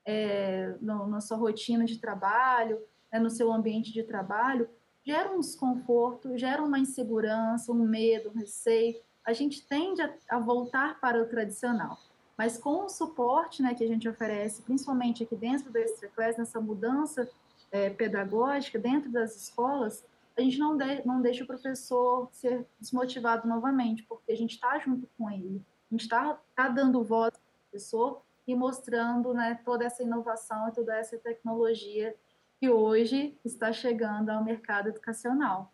é, 0.04 0.76
no, 0.80 1.06
na 1.06 1.20
sua 1.20 1.36
rotina 1.36 1.84
de 1.84 1.98
trabalho, 1.98 2.82
né, 3.12 3.18
no 3.18 3.30
seu 3.30 3.52
ambiente 3.52 3.92
de 3.92 4.02
trabalho, 4.02 4.68
gera 5.04 5.30
um 5.30 5.40
desconforto, 5.40 6.36
gera 6.36 6.62
uma 6.62 6.78
insegurança, 6.78 7.70
um 7.70 7.76
medo, 7.76 8.30
um 8.30 8.38
receio 8.38 9.00
a 9.26 9.32
gente 9.32 9.66
tende 9.66 10.00
a, 10.00 10.14
a 10.30 10.38
voltar 10.38 11.00
para 11.00 11.20
o 11.20 11.26
tradicional. 11.26 11.98
Mas 12.38 12.56
com 12.56 12.84
o 12.84 12.88
suporte 12.88 13.60
né, 13.60 13.74
que 13.74 13.82
a 13.82 13.86
gente 13.88 14.08
oferece, 14.08 14.62
principalmente 14.62 15.24
aqui 15.24 15.34
dentro 15.34 15.70
da 15.72 15.80
Extra 15.80 16.08
Class, 16.08 16.38
nessa 16.38 16.60
mudança 16.60 17.28
é, 17.72 17.90
pedagógica 17.90 18.78
dentro 18.78 19.10
das 19.10 19.34
escolas, 19.34 20.04
a 20.36 20.42
gente 20.42 20.58
não, 20.58 20.76
de, 20.76 21.06
não 21.06 21.22
deixa 21.22 21.44
o 21.44 21.46
professor 21.46 22.28
ser 22.32 22.66
desmotivado 22.78 23.48
novamente, 23.48 24.02
porque 24.02 24.32
a 24.32 24.36
gente 24.36 24.52
está 24.52 24.78
junto 24.78 25.08
com 25.16 25.30
ele, 25.30 25.64
a 25.90 25.94
gente 25.94 26.02
está 26.02 26.34
tá 26.54 26.68
dando 26.68 27.02
voz 27.02 27.34
ao 27.34 27.40
professor 27.62 28.22
e 28.46 28.54
mostrando 28.54 29.32
né, 29.32 29.60
toda 29.64 29.84
essa 29.84 30.02
inovação 30.02 30.68
e 30.68 30.72
toda 30.72 30.94
essa 30.96 31.18
tecnologia 31.18 32.14
que 32.60 32.68
hoje 32.68 33.38
está 33.44 33.72
chegando 33.72 34.30
ao 34.30 34.44
mercado 34.44 34.88
educacional. 34.88 35.72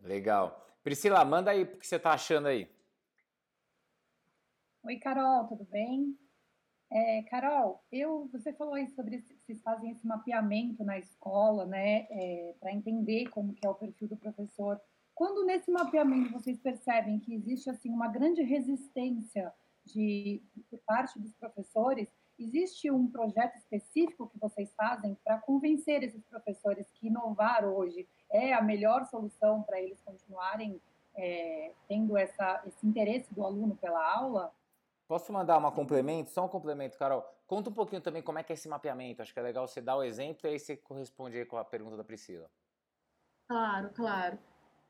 Legal. 0.00 0.64
Priscila, 0.82 1.24
manda 1.24 1.50
aí 1.50 1.62
o 1.62 1.78
que 1.78 1.86
você 1.86 1.96
está 1.96 2.12
achando 2.12 2.48
aí. 2.48 2.68
Oi, 4.82 4.96
Carol, 4.98 5.46
tudo 5.46 5.64
bem? 5.64 6.18
É, 6.92 7.22
Carol, 7.30 7.82
eu, 7.90 8.28
você 8.30 8.52
falou 8.52 8.74
aí 8.74 8.86
sobre 8.88 9.24
vocês 9.44 9.60
fazem 9.62 9.90
esse 9.90 10.06
mapeamento 10.06 10.82
na 10.82 10.98
escola, 10.98 11.66
né, 11.66 12.06
é, 12.10 12.54
para 12.58 12.72
entender 12.72 13.28
como 13.28 13.52
que 13.52 13.66
é 13.66 13.70
o 13.70 13.74
perfil 13.74 14.08
do 14.08 14.16
professor. 14.16 14.80
Quando 15.14 15.44
nesse 15.44 15.70
mapeamento 15.70 16.32
vocês 16.32 16.58
percebem 16.58 17.20
que 17.20 17.34
existe 17.34 17.68
assim 17.70 17.90
uma 17.90 18.08
grande 18.08 18.42
resistência 18.42 19.52
de 19.84 20.42
por 20.70 20.80
parte 20.80 21.18
dos 21.18 21.34
professores, 21.34 22.08
existe 22.38 22.90
um 22.90 23.06
projeto 23.06 23.56
específico 23.56 24.28
que 24.28 24.38
vocês 24.38 24.72
fazem 24.74 25.16
para 25.22 25.38
convencer 25.38 26.02
esses 26.02 26.24
professores 26.24 26.90
que 26.94 27.06
inovar 27.06 27.64
hoje 27.64 28.08
é 28.30 28.54
a 28.54 28.62
melhor 28.62 29.04
solução 29.06 29.62
para 29.62 29.80
eles 29.80 30.00
continuarem 30.04 30.80
é, 31.16 31.70
tendo 31.86 32.16
essa, 32.16 32.62
esse 32.66 32.84
interesse 32.84 33.32
do 33.32 33.44
aluno 33.44 33.76
pela 33.76 34.02
aula? 34.16 34.52
Posso 35.06 35.32
mandar 35.32 35.58
um 35.58 35.70
complemento? 35.70 36.30
Só 36.30 36.44
um 36.44 36.48
complemento, 36.48 36.96
Carol. 36.96 37.22
Conta 37.46 37.68
um 37.68 37.74
pouquinho 37.74 38.00
também 38.00 38.22
como 38.22 38.38
é 38.38 38.42
que 38.42 38.52
é 38.52 38.54
esse 38.54 38.68
mapeamento. 38.68 39.20
Acho 39.20 39.32
que 39.32 39.38
é 39.38 39.42
legal 39.42 39.68
você 39.68 39.80
dar 39.80 39.96
o 39.96 40.02
exemplo 40.02 40.48
e 40.48 40.52
aí 40.52 40.58
você 40.58 40.76
corresponde 40.76 41.36
aí 41.36 41.44
com 41.44 41.58
a 41.58 41.64
pergunta 41.64 41.96
da 41.96 42.04
Priscila. 42.04 42.50
Claro, 43.46 43.90
claro. 43.94 44.38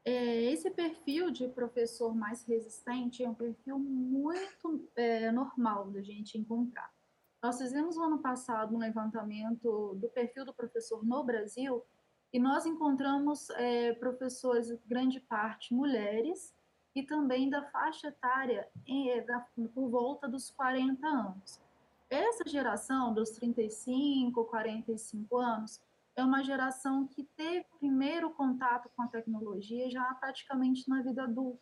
É, 0.05 0.43
esse 0.53 0.71
perfil 0.71 1.31
de 1.31 1.49
professor 1.49 2.15
mais 2.15 2.45
resistente 2.45 3.25
é 3.25 3.29
um 3.29 3.35
perfil 3.35 3.79
muito 3.79 4.89
é, 4.95 5.33
normal 5.33 5.91
da 5.91 6.03
gente 6.03 6.39
encontrar. 6.39 6.93
Nós 7.43 7.59
fizemos 7.59 7.97
no 7.97 8.05
ano 8.05 8.19
passado 8.21 8.75
um 8.75 8.79
levantamento 8.79 9.95
do 9.97 10.09
perfil 10.09 10.45
do 10.45 10.55
professor 10.55 11.05
no 11.05 11.25
Brasil 11.25 11.83
e 12.33 12.39
nós 12.39 12.67
encontramos 12.67 13.49
é, 13.51 13.95
professores, 13.95 14.71
grande 14.87 15.21
parte 15.21 15.75
mulheres, 15.75 16.55
e 16.95 17.03
também 17.03 17.51
da 17.51 17.63
faixa 17.71 18.09
etária 18.09 18.69
é, 18.89 19.21
da, 19.21 19.41
por 19.75 19.89
volta 19.89 20.29
dos 20.29 20.51
40 20.51 21.07
anos. 21.07 21.61
Essa 22.09 22.45
geração 22.47 23.13
dos 23.13 23.31
35, 23.31 24.45
45 24.45 25.37
anos 25.37 25.81
é 26.15 26.23
uma 26.23 26.43
geração 26.45 27.07
que 27.09 27.25
teve 27.37 27.67
o 27.73 27.79
primeiro 27.79 28.31
contato 28.31 28.89
com 28.95 29.03
a 29.03 29.09
tecnologia 29.09 29.91
já 29.91 30.15
praticamente 30.15 30.89
na 30.89 31.03
vida 31.03 31.25
adulta. 31.25 31.61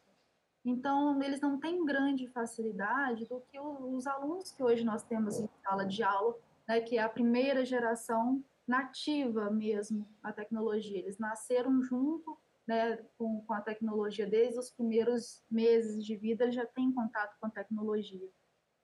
Então, 0.65 1.21
eles 1.23 1.41
não 1.41 1.59
têm 1.59 1.85
grande 1.85 2.29
facilidade 2.29 3.25
do 3.27 3.41
que 3.41 3.59
os 3.59 4.07
alunos 4.07 4.53
que 4.53 4.63
hoje 4.63 4.85
nós 4.85 5.03
temos 5.03 5.41
em 5.41 5.49
sala 5.65 5.85
de 5.85 6.03
aula, 6.03 6.37
né, 6.69 6.81
que 6.81 6.99
é 6.99 7.03
a 7.03 7.09
primeira 7.09 7.65
geração 7.65 8.45
nativa 8.67 9.51
mesmo 9.51 10.07
a 10.23 10.33
tecnologia. 10.33 10.99
Eles 10.99 11.19
nasceram 11.19 11.83
junto 11.83 12.39
né, 12.67 12.97
com, 13.19 13.45
com 13.45 13.53
a 13.53 13.61
tecnologia 13.61 14.27
desde 14.27 14.59
os 14.59 14.71
primeiros 14.71 15.43
meses 15.51 16.05
de 16.05 16.17
vida, 16.17 16.51
já 16.51 16.65
têm 16.67 16.93
contato 16.93 17.37
com 17.41 17.47
a 17.47 17.51
tecnologia. 17.51 18.29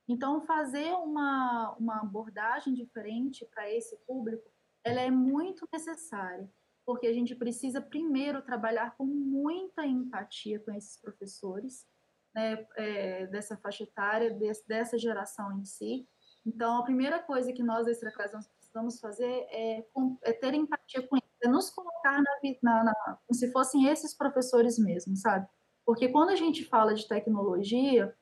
Então, 0.08 0.40
fazer 0.40 0.92
uma, 0.94 1.76
uma 1.78 2.00
abordagem 2.00 2.75
diferente 2.75 3.47
para 3.47 3.70
esse 3.70 3.97
público, 4.06 4.50
ela 4.82 5.00
é 5.00 5.11
muito 5.11 5.68
necessária, 5.73 6.50
porque 6.85 7.06
a 7.06 7.12
gente 7.12 7.35
precisa 7.35 7.80
primeiro 7.80 8.40
trabalhar 8.40 8.97
com 8.97 9.04
muita 9.04 9.87
empatia 9.87 10.58
com 10.61 10.73
esses 10.73 10.97
professores, 10.99 11.87
né, 12.35 12.66
é, 12.76 13.26
dessa 13.26 13.56
faixa 13.58 13.85
etária, 13.85 14.30
desse, 14.30 14.66
dessa 14.66 14.99
geração 14.99 15.58
em 15.58 15.64
si. 15.64 16.08
Então, 16.47 16.78
a 16.78 16.85
primeira 16.85 17.18
coisa 17.18 17.52
que 17.52 17.62
nós, 17.62 17.85
da 17.85 17.92
Extraclasse, 17.92 18.32
nós 18.32 18.49
precisamos 18.69 19.01
fazer 19.01 19.47
é, 19.51 19.85
é, 20.23 20.33
ter 20.33 20.55
empatia 20.55 21.07
com 21.07 21.17
eles, 21.17 21.29
é 21.43 21.49
nos 21.49 21.71
colocar 21.71 22.23
na, 22.63 22.85
na, 22.85 22.95
como 23.27 23.35
se 23.35 23.51
fossem 23.51 23.87
esses 23.87 24.15
professores 24.15 24.79
mesmo, 24.79 25.17
sabe? 25.17 25.47
Porque 25.85 26.09
quando 26.09 26.31
a 26.31 26.37
gente 26.37 26.65
fala 26.65 26.95
de 26.95 27.09
tecnologia, 27.09 28.15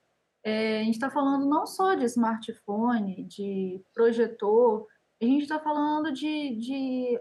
é, 0.45 0.81
a 0.81 0.85
gente 0.85 0.95
está 0.95 1.11
falando 1.11 1.49
não 1.49 1.67
só 1.67 1.95
de 1.95 2.05
smartphone, 2.05 3.25
de 3.25 3.85
projetor, 3.93 4.87
a 5.21 5.25
gente 5.25 5.43
está 5.43 5.59
falando 5.59 6.13
de, 6.13 6.57
de, 6.57 7.21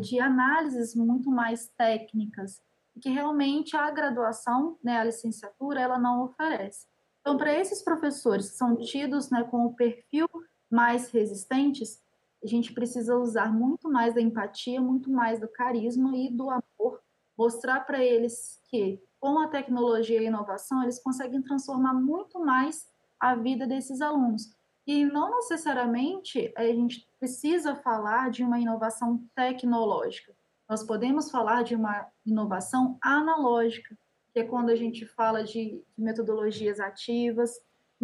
de 0.00 0.20
análises 0.20 0.94
muito 0.94 1.30
mais 1.30 1.68
técnicas, 1.76 2.62
que 3.00 3.08
realmente 3.08 3.76
a 3.76 3.90
graduação, 3.90 4.78
né, 4.82 4.98
a 4.98 5.04
licenciatura, 5.04 5.80
ela 5.80 5.98
não 5.98 6.24
oferece. 6.24 6.86
Então, 7.20 7.36
para 7.36 7.58
esses 7.58 7.82
professores 7.82 8.50
que 8.50 8.56
são 8.56 8.76
tidos 8.76 9.30
né, 9.30 9.42
com 9.44 9.64
o 9.64 9.74
perfil 9.74 10.28
mais 10.70 11.10
resistentes, 11.10 12.03
a 12.44 12.46
gente 12.46 12.74
precisa 12.74 13.16
usar 13.16 13.52
muito 13.52 13.90
mais 13.90 14.14
da 14.14 14.20
empatia, 14.20 14.80
muito 14.80 15.10
mais 15.10 15.40
do 15.40 15.48
carisma 15.48 16.14
e 16.14 16.30
do 16.30 16.50
amor, 16.50 17.00
mostrar 17.36 17.80
para 17.80 18.04
eles 18.04 18.60
que 18.68 19.02
com 19.18 19.38
a 19.38 19.48
tecnologia 19.48 20.20
e 20.20 20.26
a 20.26 20.28
inovação, 20.28 20.82
eles 20.82 21.02
conseguem 21.02 21.40
transformar 21.40 21.94
muito 21.94 22.38
mais 22.38 22.86
a 23.18 23.34
vida 23.34 23.66
desses 23.66 24.02
alunos. 24.02 24.54
E 24.86 25.06
não 25.06 25.30
necessariamente 25.30 26.52
a 26.54 26.64
gente 26.64 27.08
precisa 27.18 27.74
falar 27.74 28.30
de 28.30 28.44
uma 28.44 28.60
inovação 28.60 29.24
tecnológica. 29.34 30.36
Nós 30.68 30.82
podemos 30.82 31.30
falar 31.30 31.64
de 31.64 31.74
uma 31.74 32.06
inovação 32.26 32.98
analógica, 33.00 33.96
que 34.34 34.40
é 34.40 34.44
quando 34.44 34.68
a 34.68 34.76
gente 34.76 35.06
fala 35.06 35.42
de, 35.42 35.82
metodologias 35.96 36.78
ativas, 36.78 37.52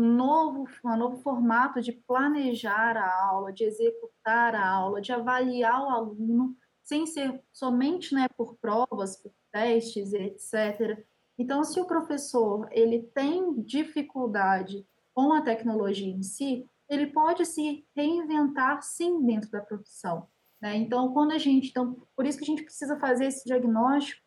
novo, 0.01 0.67
um 0.85 0.97
novo 0.97 1.19
formato 1.19 1.81
de 1.81 1.93
planejar 1.93 2.97
a 2.97 3.25
aula, 3.27 3.53
de 3.53 3.65
executar 3.65 4.55
a 4.55 4.69
aula, 4.69 5.01
de 5.01 5.13
avaliar 5.13 5.83
o 5.83 5.91
aluno, 5.91 6.57
sem 6.83 7.07
ser 7.07 7.43
somente 7.53 8.15
né, 8.15 8.27
por 8.37 8.57
provas, 8.57 9.17
por 9.17 9.33
testes, 9.53 10.13
etc. 10.13 11.05
Então, 11.39 11.65
se 11.65 11.81
o 11.81 11.87
professor 11.87 12.69
ele 12.71 13.03
tem 13.15 13.61
dificuldade 13.63 14.87
com 15.15 15.33
a 15.33 15.43
tecnologia 15.43 16.09
em 16.09 16.23
si, 16.23 16.67
ele 16.89 17.07
pode 17.07 17.45
se 17.47 17.87
reinventar 17.95 18.83
sim 18.83 19.25
dentro 19.25 19.51
da 19.51 19.61
profissão. 19.61 20.27
Né? 20.61 20.77
Então, 20.77 21.13
quando 21.13 21.33
a 21.33 21.39
gente, 21.39 21.71
então, 21.71 21.97
por 22.17 22.27
isso 22.27 22.39
que 22.39 22.45
a 22.45 22.47
gente 22.47 22.65
precisa 22.65 22.99
fazer 22.99 23.27
esse 23.27 23.45
diagnóstico 23.45 24.21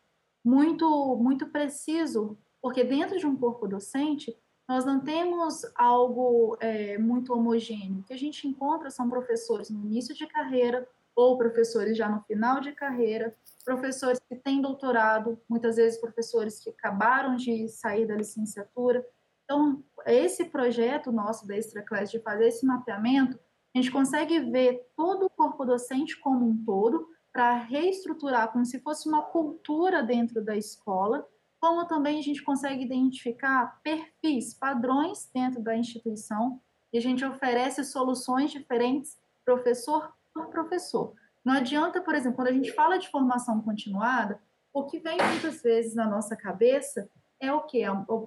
muito, 0.44 1.16
muito 1.16 1.46
preciso, 1.50 2.38
porque 2.60 2.82
dentro 2.82 3.18
de 3.18 3.26
um 3.26 3.36
corpo 3.36 3.66
docente 3.66 4.34
nós 4.68 4.84
não 4.84 5.00
temos 5.00 5.62
algo 5.74 6.56
é, 6.60 6.96
muito 6.98 7.32
homogêneo. 7.32 8.00
O 8.00 8.02
que 8.02 8.14
a 8.14 8.18
gente 8.18 8.48
encontra 8.48 8.90
são 8.90 9.08
professores 9.08 9.70
no 9.70 9.80
início 9.84 10.14
de 10.14 10.26
carreira 10.26 10.88
ou 11.14 11.38
professores 11.38 11.96
já 11.96 12.08
no 12.08 12.22
final 12.22 12.60
de 12.60 12.72
carreira, 12.72 13.36
professores 13.64 14.20
que 14.28 14.36
têm 14.36 14.60
doutorado, 14.60 15.40
muitas 15.48 15.76
vezes 15.76 16.00
professores 16.00 16.58
que 16.58 16.70
acabaram 16.70 17.36
de 17.36 17.68
sair 17.68 18.06
da 18.06 18.16
licenciatura. 18.16 19.06
Então, 19.44 19.82
esse 20.06 20.46
projeto 20.46 21.12
nosso 21.12 21.46
da 21.46 21.56
Extra 21.56 21.82
Class 21.82 22.10
de 22.10 22.18
fazer 22.18 22.48
esse 22.48 22.66
mapeamento, 22.66 23.38
a 23.74 23.78
gente 23.78 23.90
consegue 23.90 24.40
ver 24.40 24.88
todo 24.96 25.26
o 25.26 25.30
corpo 25.30 25.64
docente 25.64 26.18
como 26.18 26.46
um 26.46 26.64
todo 26.64 27.08
para 27.32 27.54
reestruturar 27.56 28.52
como 28.52 28.64
se 28.64 28.80
fosse 28.80 29.08
uma 29.08 29.22
cultura 29.22 30.02
dentro 30.02 30.42
da 30.42 30.56
escola, 30.56 31.26
como 31.64 31.86
também 31.86 32.18
a 32.18 32.22
gente 32.22 32.42
consegue 32.42 32.84
identificar 32.84 33.80
perfis, 33.82 34.52
padrões 34.52 35.30
dentro 35.32 35.62
da 35.62 35.74
instituição, 35.74 36.60
e 36.92 36.98
a 36.98 37.00
gente 37.00 37.24
oferece 37.24 37.82
soluções 37.84 38.50
diferentes, 38.50 39.18
professor 39.46 40.12
por 40.34 40.48
professor. 40.48 41.14
Não 41.42 41.54
adianta, 41.54 42.02
por 42.02 42.14
exemplo, 42.14 42.36
quando 42.36 42.48
a 42.48 42.52
gente 42.52 42.70
fala 42.72 42.98
de 42.98 43.08
formação 43.08 43.62
continuada, 43.62 44.38
o 44.74 44.84
que 44.84 44.98
vem 44.98 45.16
muitas 45.16 45.62
vezes 45.62 45.94
na 45.94 46.06
nossa 46.06 46.36
cabeça 46.36 47.08
é 47.40 47.50
o 47.50 47.62
que? 47.62 47.82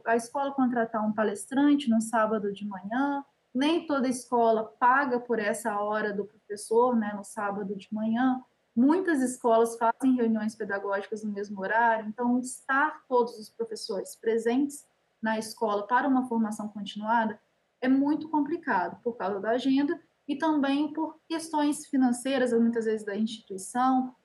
A 0.08 0.16
escola 0.16 0.52
contratar 0.52 1.06
um 1.06 1.14
palestrante 1.14 1.92
no 1.92 2.02
sábado 2.02 2.52
de 2.52 2.68
manhã, 2.68 3.24
nem 3.54 3.86
toda 3.86 4.10
escola 4.10 4.64
paga 4.80 5.20
por 5.20 5.38
essa 5.38 5.80
hora 5.80 6.12
do 6.12 6.26
professor, 6.26 6.96
né, 6.96 7.14
no 7.16 7.24
sábado 7.24 7.76
de 7.76 7.88
manhã. 7.94 8.44
Muitas 8.78 9.24
escolas 9.24 9.76
fazem 9.76 10.14
reuniões 10.16 10.54
pedagógicas 10.54 11.24
no 11.24 11.32
mesmo 11.32 11.60
horário, 11.60 12.08
então 12.08 12.38
estar 12.38 13.04
todos 13.10 13.40
os 13.40 13.50
professores 13.50 14.16
presentes 14.16 14.86
na 15.20 15.40
escola 15.40 15.88
para 15.88 16.08
uma 16.08 16.28
formação 16.28 16.68
continuada 16.68 17.42
é 17.82 17.88
muito 17.88 18.30
complicado 18.30 19.02
por 19.02 19.18
causa 19.18 19.40
da 19.40 19.50
agenda 19.50 20.00
e 20.28 20.36
também 20.36 20.94
por 20.94 21.20
questões 21.28 21.88
financeiras, 21.88 22.54
muitas 22.54 22.86
vezes 22.86 23.04
da 23.04 23.16
instituição, 23.16 24.16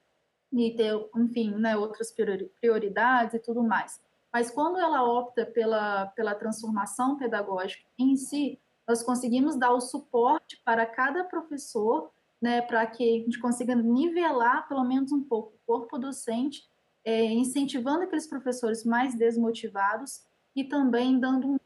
e 0.53 0.77
ter, 0.77 0.93
enfim, 1.17 1.55
né, 1.55 1.75
outras 1.75 2.15
prioridades 2.61 3.33
e 3.33 3.39
tudo 3.39 3.63
mais. 3.63 4.03
Mas 4.31 4.51
quando 4.51 4.79
ela 4.79 5.03
opta 5.03 5.47
pela, 5.47 6.09
pela 6.09 6.35
transformação 6.35 7.17
pedagógica 7.17 7.89
em 7.99 8.17
si, 8.17 8.61
nós 8.87 9.03
conseguimos 9.03 9.57
dar 9.57 9.73
o 9.73 9.81
suporte 9.81 10.61
para 10.63 10.85
cada 10.85 11.25
professor, 11.25 12.12
né, 12.43 12.61
para 12.61 12.85
que 12.87 13.03
a 13.03 13.25
gente 13.25 13.39
consiga 13.39 13.75
nivelar 13.75 14.69
pelo 14.69 14.83
menos 14.83 15.13
um 15.13 15.23
pouco 15.23 15.55
o 15.55 15.67
corpo 15.67 15.97
docente, 15.97 16.69
é, 17.05 17.25
incentivando 17.25 18.03
aqueles 18.03 18.27
professores 18.27 18.85
mais 18.85 19.15
desmotivados 19.15 20.25
e 20.55 20.65
também 20.65 21.19
dando 21.19 21.53
um 21.53 21.59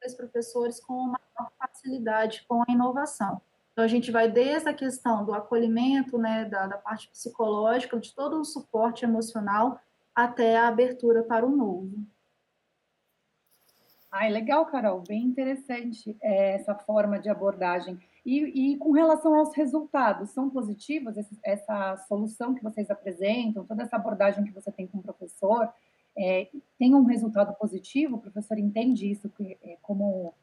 para 0.00 0.16
professores 0.16 0.80
com 0.80 0.94
maior 0.94 1.52
facilidade 1.58 2.44
com 2.48 2.62
a 2.62 2.72
inovação. 2.72 3.40
Então, 3.72 3.84
a 3.84 3.88
gente 3.88 4.10
vai 4.10 4.30
desde 4.30 4.68
a 4.68 4.74
questão 4.74 5.24
do 5.24 5.34
acolhimento, 5.34 6.16
né, 6.18 6.44
da, 6.46 6.66
da 6.66 6.78
parte 6.78 7.08
psicológica, 7.08 7.98
de 7.98 8.14
todo 8.14 8.40
o 8.40 8.44
suporte 8.44 9.04
emocional, 9.04 9.80
até 10.14 10.56
a 10.56 10.68
abertura 10.68 11.22
para 11.22 11.46
o 11.46 11.54
novo. 11.54 11.92
Ai, 14.10 14.30
legal, 14.30 14.66
Carol, 14.66 15.04
bem 15.06 15.22
interessante 15.22 16.16
é, 16.20 16.54
essa 16.54 16.74
forma 16.74 17.18
de 17.18 17.28
abordagem. 17.28 18.00
E, 18.24 18.72
e, 18.72 18.76
com 18.76 18.90
relação 18.92 19.34
aos 19.34 19.54
resultados, 19.54 20.30
são 20.30 20.50
positivos 20.50 21.16
essa, 21.16 21.36
essa, 21.42 21.96
solução 22.08 22.54
que 22.54 22.62
vocês 22.62 22.90
apresentam, 22.90 23.64
toda 23.64 23.82
essa 23.82 23.96
abordagem 23.96 24.44
que 24.44 24.52
você 24.52 24.70
tem 24.70 24.86
com 24.86 24.98
o 24.98 25.02
professor, 25.02 25.72
é, 26.16 26.48
tem 26.78 26.94
um 26.94 27.04
resultado 27.04 27.54
positivo? 27.54 28.16
O 28.16 28.20
professor 28.20 28.58
entende 28.58 29.10
isso 29.10 29.30
é, 29.62 29.78
como 29.80 30.34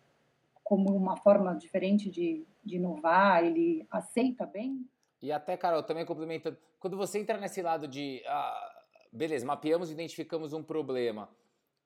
como 0.67 0.93
uma 0.93 1.15
forma 1.15 1.55
diferente 1.55 2.09
de, 2.09 2.45
de 2.61 2.75
inovar, 2.75 3.41
ele 3.41 3.87
aceita 3.89 4.45
bem? 4.45 4.85
E 5.21 5.31
até, 5.31 5.55
Carol, 5.55 5.81
também 5.81 6.05
complementando, 6.05 6.57
quando 6.77 6.97
você 6.97 7.19
entra 7.19 7.37
nesse 7.37 7.61
lado 7.61 7.87
de, 7.87 8.21
ah, 8.27 8.83
beleza, 9.09 9.45
mapeamos, 9.45 9.89
identificamos 9.89 10.51
um 10.51 10.61
problema, 10.61 11.29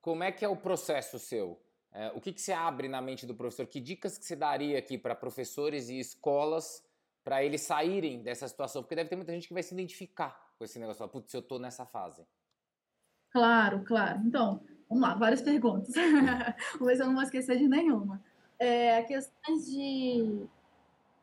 como 0.02 0.24
é 0.24 0.32
que 0.32 0.44
é 0.44 0.50
o 0.50 0.56
processo 0.56 1.20
seu? 1.20 1.62
É, 1.94 2.12
o 2.16 2.22
que, 2.22 2.32
que 2.32 2.42
você 2.42 2.54
abre 2.54 2.88
na 2.88 3.02
mente 3.02 3.26
do 3.26 3.36
professor? 3.36 3.68
Que 3.68 3.80
dicas 3.80 4.18
que 4.18 4.26
você 4.26 4.36
daria 4.36 4.80
aqui 4.80 4.98
para 4.98 5.14
professores 5.14 5.90
e 5.90 6.00
escolas 6.00 6.84
para 7.24 7.44
eles 7.44 7.62
saírem 7.62 8.22
dessa 8.22 8.48
situação? 8.48 8.82
Porque 8.82 8.96
deve 8.96 9.10
ter 9.10 9.16
muita 9.16 9.34
gente 9.34 9.48
que 9.48 9.54
vai 9.54 9.64
se 9.64 9.74
identificar 9.74 10.52
com 10.58 10.64
esse 10.64 10.80
negócio, 10.80 11.08
putz, 11.08 11.34
eu 11.34 11.40
estou 11.40 11.60
nessa 11.60 11.86
fase. 11.86 12.26
Claro, 13.32 13.84
claro. 13.84 14.22
Então, 14.26 14.62
vamos 14.88 15.02
lá, 15.02 15.16
várias 15.16 15.42
perguntas. 15.42 15.92
Se 15.94 17.02
eu 17.02 17.08
não 17.08 17.14
vou 17.14 17.24
esquecer 17.24 17.58
de 17.58 17.68
nenhuma. 17.68 18.24
É, 18.60 19.00
a 19.00 19.04
questão 19.04 19.58
de, 19.58 20.46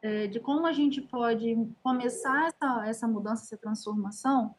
é, 0.03 0.27
de 0.27 0.41
como 0.41 0.67
a 0.67 0.73
gente 0.73 1.01
pode 1.01 1.57
começar 1.83 2.49
essa, 2.49 2.89
essa 2.89 3.09
mudança, 3.09 3.45
essa 3.45 3.57
transformação, 3.57 4.55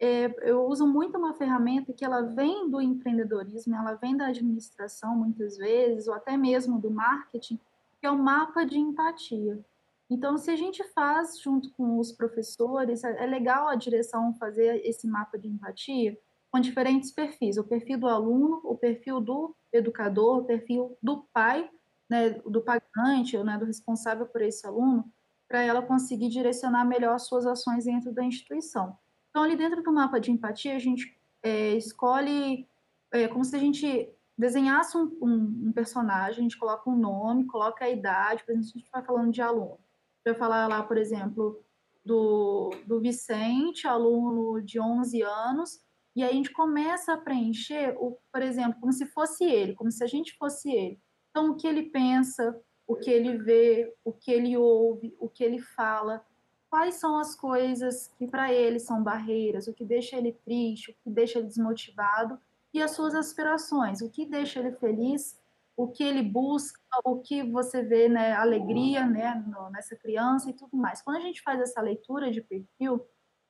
é, 0.00 0.34
eu 0.50 0.64
uso 0.64 0.86
muito 0.86 1.18
uma 1.18 1.34
ferramenta 1.34 1.92
que 1.92 2.04
ela 2.04 2.22
vem 2.22 2.70
do 2.70 2.80
empreendedorismo, 2.80 3.76
ela 3.76 3.94
vem 3.94 4.16
da 4.16 4.28
administração 4.28 5.14
muitas 5.14 5.58
vezes, 5.58 6.08
ou 6.08 6.14
até 6.14 6.38
mesmo 6.38 6.80
do 6.80 6.90
marketing, 6.90 7.60
que 8.00 8.06
é 8.06 8.10
o 8.10 8.18
mapa 8.18 8.64
de 8.64 8.78
empatia. 8.78 9.62
Então, 10.08 10.38
se 10.38 10.50
a 10.50 10.56
gente 10.56 10.82
faz 10.94 11.38
junto 11.38 11.70
com 11.72 11.98
os 11.98 12.12
professores, 12.12 13.04
é, 13.04 13.24
é 13.24 13.26
legal 13.26 13.68
a 13.68 13.74
direção 13.74 14.34
fazer 14.34 14.80
esse 14.86 15.06
mapa 15.06 15.38
de 15.38 15.48
empatia 15.48 16.18
com 16.50 16.58
diferentes 16.58 17.10
perfis: 17.10 17.58
o 17.58 17.64
perfil 17.64 17.98
do 17.98 18.08
aluno, 18.08 18.60
o 18.64 18.76
perfil 18.76 19.20
do 19.20 19.54
educador, 19.70 20.38
o 20.38 20.44
perfil 20.44 20.96
do 21.02 21.24
pai, 21.32 21.70
né, 22.08 22.30
do 22.30 22.62
pagante, 22.62 23.36
né, 23.44 23.58
do 23.58 23.66
responsável 23.66 24.24
por 24.24 24.40
esse 24.40 24.66
aluno, 24.66 25.04
para 25.46 25.62
ela 25.62 25.82
conseguir 25.82 26.30
direcionar 26.30 26.86
melhor 26.86 27.14
as 27.14 27.26
suas 27.26 27.46
ações 27.46 27.84
dentro 27.84 28.10
da 28.12 28.24
instituição. 28.24 28.96
Então, 29.30 29.44
ali 29.44 29.56
dentro 29.56 29.82
do 29.82 29.92
mapa 29.92 30.20
de 30.20 30.30
empatia, 30.30 30.76
a 30.76 30.78
gente 30.78 31.16
é, 31.42 31.74
escolhe 31.74 32.68
é, 33.12 33.28
como 33.28 33.44
se 33.44 33.56
a 33.56 33.58
gente 33.58 34.08
desenhasse 34.36 34.96
um, 34.96 35.16
um, 35.20 35.68
um, 35.68 35.72
personagem, 35.72 36.38
a 36.38 36.42
gente 36.42 36.58
coloca 36.58 36.88
um 36.88 36.96
nome, 36.96 37.46
coloca 37.46 37.84
a 37.84 37.90
idade, 37.90 38.44
por 38.44 38.52
exemplo, 38.52 38.70
a 38.74 38.78
gente 38.78 38.90
vai 38.90 39.04
falando 39.04 39.32
de 39.32 39.42
aluno. 39.42 39.78
Vai 40.24 40.34
falar 40.34 40.66
lá, 40.66 40.82
por 40.82 40.96
exemplo, 40.96 41.62
do, 42.04 42.70
do 42.86 43.00
Vicente, 43.00 43.86
aluno 43.86 44.60
de 44.62 44.80
11 44.80 45.22
anos, 45.22 45.80
e 46.16 46.22
aí 46.22 46.30
a 46.30 46.32
gente 46.32 46.52
começa 46.52 47.12
a 47.12 47.18
preencher, 47.18 47.94
o, 47.98 48.18
por 48.32 48.42
exemplo, 48.42 48.80
como 48.80 48.92
se 48.92 49.06
fosse 49.06 49.44
ele, 49.44 49.74
como 49.74 49.90
se 49.90 50.02
a 50.02 50.06
gente 50.06 50.36
fosse 50.36 50.70
ele. 50.70 51.00
Então, 51.30 51.50
o 51.50 51.56
que 51.56 51.66
ele 51.66 51.84
pensa, 51.90 52.58
o 52.86 52.96
que 52.96 53.10
ele 53.10 53.38
vê, 53.38 53.94
o 54.04 54.12
que 54.12 54.32
ele 54.32 54.56
ouve, 54.56 55.14
o 55.20 55.28
que 55.28 55.44
ele 55.44 55.60
fala, 55.60 56.24
quais 56.70 56.94
são 56.94 57.18
as 57.18 57.34
coisas 57.34 58.12
que 58.16 58.26
para 58.26 58.52
ele 58.52 58.78
são 58.78 59.02
barreiras, 59.02 59.66
o 59.66 59.74
que 59.74 59.84
deixa 59.84 60.16
ele 60.16 60.32
triste, 60.44 60.92
o 60.92 60.94
que 61.02 61.10
deixa 61.10 61.38
ele 61.38 61.48
desmotivado, 61.48 62.38
e 62.72 62.80
as 62.80 62.92
suas 62.92 63.14
aspirações, 63.14 64.00
o 64.00 64.08
que 64.08 64.24
deixa 64.24 64.60
ele 64.60 64.72
feliz, 64.72 65.36
o 65.76 65.88
que 65.88 66.04
ele 66.04 66.22
busca, 66.22 66.80
o 67.04 67.18
que 67.18 67.42
você 67.42 67.82
vê, 67.82 68.08
né, 68.08 68.32
alegria, 68.32 69.04
né, 69.04 69.34
no, 69.46 69.70
nessa 69.70 69.96
criança 69.96 70.48
e 70.48 70.52
tudo 70.52 70.76
mais. 70.76 71.02
Quando 71.02 71.16
a 71.16 71.20
gente 71.20 71.42
faz 71.42 71.60
essa 71.60 71.80
leitura 71.80 72.30
de 72.30 72.40
perfil, 72.40 72.94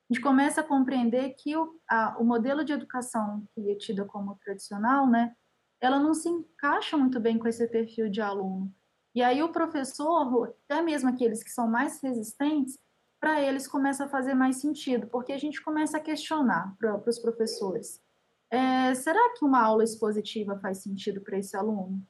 a 0.09 0.13
gente 0.13 0.23
começa 0.23 0.61
a 0.61 0.63
compreender 0.63 1.35
que 1.37 1.55
o, 1.55 1.79
a, 1.87 2.17
o 2.19 2.23
modelo 2.23 2.65
de 2.65 2.73
educação 2.73 3.45
que 3.53 3.69
é 3.69 3.75
tida 3.75 4.03
como 4.03 4.35
tradicional, 4.43 5.07
né, 5.07 5.35
ela 5.79 5.99
não 5.99 6.13
se 6.13 6.27
encaixa 6.27 6.97
muito 6.97 7.19
bem 7.19 7.37
com 7.37 7.47
esse 7.47 7.67
perfil 7.67 8.09
de 8.09 8.21
aluno. 8.21 8.73
E 9.13 9.21
aí 9.21 9.43
o 9.43 9.51
professor, 9.51 10.55
até 10.65 10.81
mesmo 10.81 11.09
aqueles 11.09 11.43
que 11.43 11.51
são 11.51 11.67
mais 11.67 12.01
resistentes, 12.01 12.79
para 13.21 13.39
eles 13.39 13.67
começa 13.67 14.05
a 14.05 14.09
fazer 14.09 14.33
mais 14.33 14.55
sentido, 14.55 15.05
porque 15.05 15.31
a 15.31 15.37
gente 15.37 15.61
começa 15.61 15.97
a 15.97 16.01
questionar 16.01 16.75
para 16.79 16.99
os 17.07 17.19
professores. 17.19 18.01
É, 18.49 18.95
será 18.95 19.33
que 19.35 19.45
uma 19.45 19.61
aula 19.61 19.83
expositiva 19.83 20.57
faz 20.57 20.79
sentido 20.79 21.21
para 21.21 21.37
esse 21.37 21.55
aluno? 21.55 22.01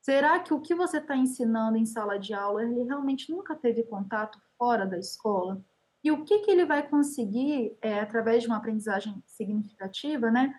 Será 0.00 0.38
que 0.38 0.54
o 0.54 0.60
que 0.60 0.72
você 0.72 0.98
está 0.98 1.16
ensinando 1.16 1.76
em 1.76 1.84
sala 1.84 2.16
de 2.16 2.32
aula 2.32 2.62
ele 2.62 2.84
realmente 2.84 3.28
nunca 3.28 3.56
teve 3.56 3.82
contato 3.82 4.40
fora 4.56 4.86
da 4.86 4.96
escola? 4.96 5.60
E 6.04 6.12
o 6.12 6.24
que, 6.24 6.38
que 6.38 6.50
ele 6.52 6.64
vai 6.64 6.88
conseguir 6.88 7.76
é, 7.82 7.98
através 7.98 8.44
de 8.44 8.48
uma 8.48 8.58
aprendizagem 8.58 9.20
significativa, 9.26 10.30
né? 10.30 10.54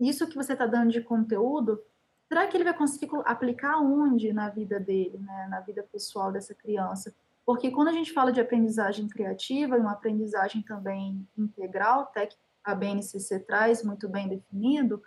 Isso 0.00 0.26
que 0.26 0.34
você 0.34 0.54
está 0.54 0.66
dando 0.66 0.90
de 0.90 1.02
conteúdo, 1.02 1.80
será 2.26 2.48
que 2.48 2.56
ele 2.56 2.64
vai 2.64 2.76
conseguir 2.76 3.08
aplicar 3.24 3.78
onde 3.78 4.32
na 4.32 4.48
vida 4.48 4.80
dele, 4.80 5.18
né? 5.18 5.46
na 5.48 5.60
vida 5.60 5.86
pessoal 5.92 6.32
dessa 6.32 6.52
criança? 6.52 7.14
Porque 7.44 7.70
quando 7.70 7.88
a 7.88 7.92
gente 7.92 8.12
fala 8.12 8.32
de 8.32 8.40
aprendizagem 8.40 9.08
criativa 9.08 9.76
e 9.76 9.80
uma 9.80 9.92
aprendizagem 9.92 10.62
também 10.62 11.26
integral, 11.36 12.02
até 12.02 12.26
que 12.26 12.36
a 12.64 12.74
BNCC 12.74 13.40
traz 13.40 13.82
muito 13.82 14.08
bem 14.08 14.28
definido, 14.28 15.02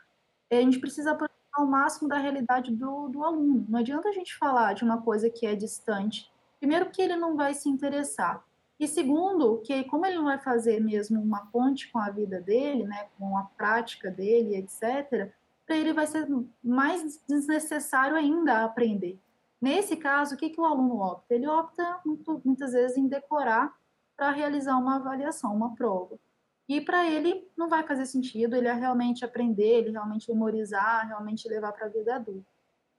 a 0.52 0.56
gente 0.56 0.80
precisa 0.80 1.12
aproximar 1.12 1.34
ao 1.54 1.68
máximo 1.68 2.10
da 2.10 2.18
realidade 2.18 2.72
do, 2.72 3.10
do 3.10 3.24
aluno. 3.24 3.66
Não 3.70 3.80
adianta 3.80 4.10
a 4.10 4.12
gente 4.12 4.36
falar 4.38 4.74
de 4.74 4.84
uma 4.84 5.02
coisa 5.02 5.30
que 5.30 5.46
é 5.46 5.56
distante. 5.56 6.32
Primeiro, 6.60 6.90
que 6.90 7.02
ele 7.02 7.16
não 7.16 7.36
vai 7.36 7.54
se 7.54 7.70
interessar. 7.70 8.44
E 8.80 8.88
segundo, 8.88 9.60
que 9.60 9.84
como 9.86 10.06
ele 10.06 10.16
não 10.16 10.26
vai 10.26 10.40
fazer 10.40 10.80
mesmo 10.82 11.22
uma 11.22 11.46
ponte 11.48 11.92
com 11.92 12.00
a 12.00 12.10
vida 12.10 12.42
dele, 12.42 12.84
né, 12.84 13.08
com 13.18 13.38
a 13.38 13.44
prática 13.44 14.10
dele, 14.10 14.56
etc., 14.56 15.32
para 15.66 15.78
ele 15.78 15.94
vai 15.94 16.06
ser 16.06 16.28
mais 16.62 17.24
desnecessário 17.28 18.16
ainda 18.16 18.66
aprender. 18.66 19.18
Nesse 19.64 19.96
caso, 19.96 20.36
o 20.36 20.38
que, 20.38 20.50
que 20.50 20.60
o 20.60 20.66
aluno 20.66 21.00
opta? 21.00 21.34
Ele 21.34 21.48
opta 21.48 22.02
muito, 22.06 22.42
muitas 22.44 22.74
vezes 22.74 22.98
em 22.98 23.08
decorar 23.08 23.74
para 24.14 24.30
realizar 24.30 24.78
uma 24.78 24.98
avaliação, 24.98 25.56
uma 25.56 25.74
prova. 25.74 26.20
E 26.68 26.82
para 26.82 27.10
ele 27.10 27.50
não 27.56 27.70
vai 27.70 27.88
fazer 27.88 28.06
sentido 28.06 28.58
ele 28.58 28.70
realmente 28.74 29.24
aprender, 29.24 29.80
ele 29.80 29.92
realmente 29.92 30.30
memorizar, 30.30 31.08
realmente 31.08 31.48
levar 31.48 31.72
para 31.72 31.86
a 31.86 31.90
vida 31.90 32.14
adulta. 32.14 32.46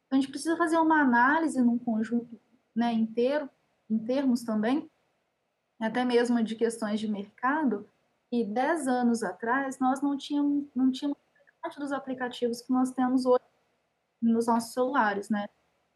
Então 0.07 0.19
a 0.19 0.23
gente 0.23 0.31
precisa 0.31 0.57
fazer 0.57 0.79
uma 0.79 1.03
análise 1.03 1.61
num 1.61 1.79
conjunto 1.79 2.41
né, 2.75 2.91
inteiro, 2.95 3.51
em 3.91 3.99
termos 3.99 4.43
também, 4.43 4.91
até 5.79 6.03
mesmo 6.03 6.43
de 6.43 6.57
questões 6.57 6.99
de 6.99 7.07
mercado, 7.07 7.87
e 8.33 8.43
10 8.43 8.89
anos 8.89 9.23
atrás 9.23 9.79
nós 9.79 10.01
não 10.01 10.17
tínhamos, 10.17 10.65
não 10.75 10.91
tínhamos 10.91 11.19
parte 11.61 11.79
dos 11.79 11.93
aplicativos 11.93 12.63
que 12.63 12.73
nós 12.73 12.91
temos 12.91 13.27
hoje 13.27 13.45
nos 14.23 14.47
nossos 14.47 14.73
celulares, 14.73 15.29
né? 15.29 15.47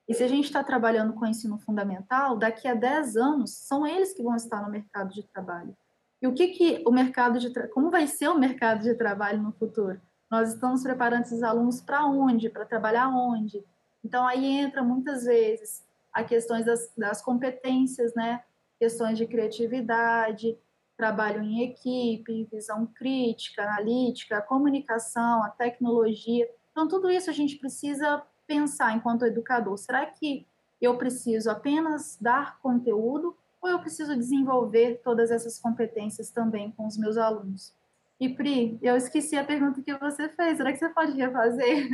E 0.09 0.14
se 0.14 0.25
a 0.25 0.29
gente 0.29 0.47
está 0.47 0.64
trabalhando 0.64 1.12
com 1.12 1.27
ensino 1.27 1.59
fundamental, 1.59 2.38
daqui 2.38 2.66
a 2.66 2.75
10 2.75 3.16
anos 3.16 3.51
são 3.51 3.87
eles 3.87 4.14
que 4.14 4.23
vão 4.23 4.35
estar 4.35 4.62
no 4.62 4.71
mercado 4.71 5.12
de 5.12 5.23
trabalho. 5.23 5.77
E 6.23 6.27
o 6.27 6.33
que, 6.33 6.49
que 6.49 6.83
o 6.87 6.90
mercado 6.90 7.38
de 7.38 7.53
como 7.68 7.90
vai 7.90 8.07
ser 8.07 8.29
o 8.29 8.38
mercado 8.38 8.83
de 8.83 8.94
trabalho 8.94 9.42
no 9.42 9.53
futuro? 9.53 10.01
Nós 10.31 10.55
estamos 10.55 10.83
preparando 10.83 11.23
esses 11.23 11.42
alunos 11.42 11.81
para 11.81 12.07
onde? 12.07 12.49
Para 12.49 12.64
trabalhar 12.64 13.09
onde? 13.09 13.62
Então 14.03 14.27
aí 14.27 14.47
entra 14.47 14.83
muitas 14.83 15.25
vezes 15.25 15.85
a 16.12 16.25
questões 16.25 16.64
das, 16.64 16.90
das 16.97 17.23
competências, 17.23 18.14
né? 18.14 18.42
Questões 18.81 19.18
de 19.18 19.27
criatividade, 19.27 20.59
trabalho 20.97 21.42
em 21.42 21.62
equipe, 21.62 22.49
visão 22.51 22.87
crítica, 22.87 23.62
analítica, 23.62 24.42
comunicação, 24.42 25.44
a 25.44 25.51
tecnologia. 25.51 26.49
Então 26.73 26.88
tudo 26.88 27.11
isso 27.11 27.29
a 27.29 27.33
gente 27.33 27.57
precisa 27.57 28.23
pensar 28.48 28.96
enquanto 28.96 29.26
educador. 29.26 29.76
Será 29.76 30.06
que 30.06 30.46
eu 30.80 30.96
preciso 30.96 31.50
apenas 31.50 32.16
dar 32.20 32.58
conteúdo 32.61 33.37
ou 33.61 33.68
eu 33.68 33.78
preciso 33.78 34.16
desenvolver 34.16 35.00
todas 35.04 35.30
essas 35.30 35.58
competências 35.61 36.30
também 36.30 36.72
com 36.72 36.87
os 36.87 36.96
meus 36.96 37.16
alunos? 37.18 37.74
E 38.18 38.28
Pri, 38.28 38.78
eu 38.82 38.96
esqueci 38.96 39.37
a 39.37 39.44
pergunta 39.44 39.82
que 39.82 39.94
você 39.96 40.28
fez. 40.30 40.56
Será 40.56 40.72
que 40.72 40.78
você 40.78 40.88
pode 40.88 41.12
refazer? 41.12 41.88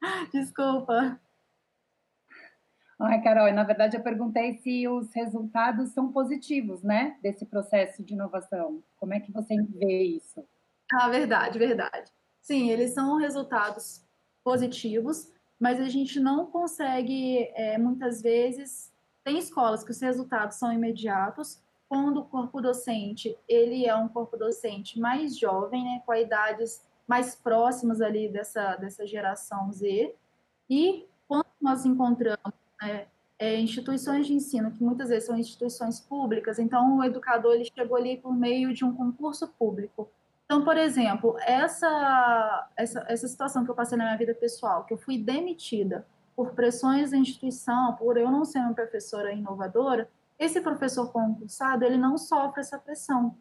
Desculpa. 0.32 1.18
Ai, 3.00 3.22
Carol, 3.22 3.52
na 3.52 3.62
verdade 3.62 3.96
eu 3.96 4.02
perguntei 4.02 4.54
se 4.58 4.86
os 4.88 5.12
resultados 5.12 5.90
são 5.90 6.10
positivos, 6.10 6.82
né, 6.82 7.16
desse 7.22 7.46
processo 7.46 8.02
de 8.02 8.12
inovação. 8.12 8.82
Como 8.98 9.14
é 9.14 9.20
que 9.20 9.32
você 9.32 9.54
vê 9.62 10.02
isso? 10.02 10.44
Ah, 10.92 11.08
verdade, 11.08 11.58
verdade. 11.58 12.10
Sim, 12.40 12.70
eles 12.70 12.94
são 12.94 13.16
resultados 13.16 14.04
positivos, 14.42 15.32
mas 15.58 15.80
a 15.80 15.88
gente 15.88 16.20
não 16.20 16.46
consegue, 16.46 17.50
é, 17.54 17.76
muitas 17.78 18.22
vezes, 18.22 18.92
tem 19.24 19.38
escolas 19.38 19.82
que 19.82 19.90
os 19.90 20.00
resultados 20.00 20.56
são 20.56 20.72
imediatos, 20.72 21.60
quando 21.88 22.20
o 22.20 22.24
corpo 22.24 22.60
docente 22.60 23.36
ele 23.48 23.86
é 23.86 23.96
um 23.96 24.08
corpo 24.08 24.36
docente 24.36 25.00
mais 25.00 25.38
jovem, 25.38 25.82
né, 25.82 26.02
com 26.04 26.14
idades 26.14 26.84
mais 27.06 27.34
próximas 27.34 28.00
ali 28.02 28.28
dessa, 28.28 28.76
dessa 28.76 29.06
geração 29.06 29.72
Z, 29.72 30.14
e 30.68 31.06
quando 31.26 31.46
nós 31.60 31.86
encontramos 31.86 32.52
né, 32.80 33.06
é, 33.38 33.58
instituições 33.58 34.26
de 34.26 34.34
ensino, 34.34 34.70
que 34.70 34.82
muitas 34.82 35.08
vezes 35.08 35.26
são 35.26 35.38
instituições 35.38 36.00
públicas, 36.00 36.58
então 36.58 36.98
o 36.98 37.04
educador 37.04 37.54
ele 37.54 37.64
chegou 37.64 37.96
ali 37.96 38.18
por 38.18 38.36
meio 38.36 38.74
de 38.74 38.84
um 38.84 38.94
concurso 38.94 39.48
público. 39.48 40.10
Então, 40.48 40.64
por 40.64 40.78
exemplo, 40.78 41.36
essa, 41.40 42.70
essa, 42.74 43.04
essa 43.06 43.28
situação 43.28 43.66
que 43.66 43.70
eu 43.70 43.74
passei 43.74 43.98
na 43.98 44.04
minha 44.04 44.16
vida 44.16 44.34
pessoal, 44.34 44.84
que 44.84 44.94
eu 44.94 44.96
fui 44.96 45.18
demitida 45.18 46.06
por 46.34 46.54
pressões 46.54 47.10
da 47.10 47.18
instituição, 47.18 47.94
por 47.96 48.16
eu 48.16 48.30
não 48.30 48.46
ser 48.46 48.60
uma 48.60 48.72
professora 48.72 49.30
inovadora, 49.30 50.08
esse 50.38 50.58
professor 50.62 51.12
concursado, 51.12 51.84
ele 51.84 51.98
não 51.98 52.16
sofre 52.16 52.60
essa 52.60 52.78
pressão. 52.78 53.36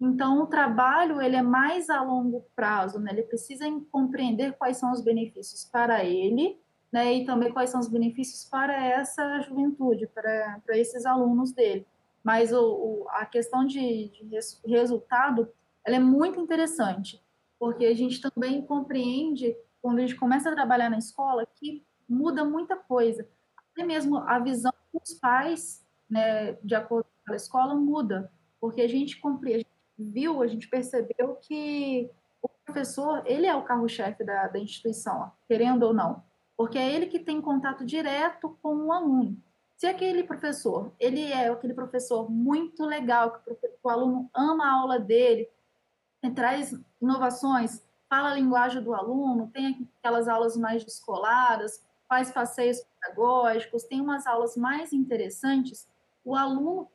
Então, 0.00 0.40
o 0.40 0.46
trabalho, 0.46 1.20
ele 1.20 1.34
é 1.34 1.42
mais 1.42 1.90
a 1.90 2.00
longo 2.00 2.46
prazo, 2.54 3.00
né? 3.00 3.10
Ele 3.10 3.22
precisa 3.24 3.64
compreender 3.90 4.52
quais 4.52 4.76
são 4.76 4.92
os 4.92 5.00
benefícios 5.00 5.64
para 5.64 6.04
ele, 6.04 6.60
né? 6.92 7.12
E 7.12 7.24
também 7.24 7.52
quais 7.52 7.70
são 7.70 7.80
os 7.80 7.88
benefícios 7.88 8.48
para 8.48 8.86
essa 8.86 9.40
juventude, 9.40 10.06
para, 10.06 10.60
para 10.64 10.78
esses 10.78 11.06
alunos 11.06 11.50
dele. 11.50 11.84
Mas 12.22 12.52
o, 12.52 12.62
o 12.62 13.06
a 13.08 13.26
questão 13.26 13.66
de, 13.66 14.12
de 14.12 14.38
resultado, 14.64 15.48
ela 15.84 15.96
é 15.96 16.00
muito 16.00 16.40
interessante, 16.40 17.22
porque 17.58 17.84
a 17.86 17.94
gente 17.94 18.20
também 18.20 18.64
compreende, 18.64 19.56
quando 19.80 19.98
a 19.98 20.02
gente 20.02 20.16
começa 20.16 20.50
a 20.50 20.54
trabalhar 20.54 20.90
na 20.90 20.98
escola, 20.98 21.46
que 21.54 21.84
muda 22.08 22.44
muita 22.44 22.76
coisa. 22.76 23.28
Até 23.72 23.84
mesmo 23.84 24.18
a 24.18 24.38
visão 24.38 24.72
dos 24.92 25.14
pais, 25.14 25.84
né, 26.08 26.52
de 26.62 26.74
acordo 26.74 27.06
com 27.26 27.32
a 27.32 27.36
escola, 27.36 27.74
muda, 27.74 28.30
porque 28.60 28.82
a 28.82 28.88
gente 28.88 29.20
compreende, 29.20 29.66
viu, 29.98 30.42
a 30.42 30.46
gente 30.46 30.68
percebeu 30.68 31.36
que 31.40 32.10
o 32.42 32.48
professor, 32.64 33.22
ele 33.26 33.46
é 33.46 33.54
o 33.54 33.62
carro-chefe 33.62 34.24
da, 34.24 34.48
da 34.48 34.58
instituição, 34.58 35.32
querendo 35.48 35.84
ou 35.84 35.94
não, 35.94 36.22
porque 36.56 36.78
é 36.78 36.92
ele 36.92 37.06
que 37.06 37.18
tem 37.18 37.40
contato 37.40 37.84
direto 37.84 38.56
com 38.62 38.86
o 38.86 38.92
aluno. 38.92 39.36
Se 39.76 39.86
aquele 39.86 40.22
professor, 40.22 40.92
ele 41.00 41.32
é 41.32 41.48
aquele 41.48 41.74
professor 41.74 42.30
muito 42.30 42.84
legal, 42.84 43.42
que 43.42 43.56
o 43.82 43.88
aluno 43.88 44.30
ama 44.32 44.64
a 44.64 44.72
aula 44.74 44.98
dele, 44.98 45.48
traz 46.30 46.78
inovações, 47.00 47.82
fala 48.08 48.30
a 48.30 48.34
linguagem 48.34 48.82
do 48.82 48.94
aluno, 48.94 49.50
tem 49.52 49.88
aquelas 49.98 50.28
aulas 50.28 50.56
mais 50.56 50.84
descoladas, 50.84 51.82
faz 52.08 52.30
passeios 52.30 52.78
pedagógicos, 52.80 53.84
tem 53.84 54.00
umas 54.00 54.26
aulas 54.26 54.56
mais 54.56 54.92
interessantes, 54.92 55.88
o 56.24 56.36
aluno 56.36 56.88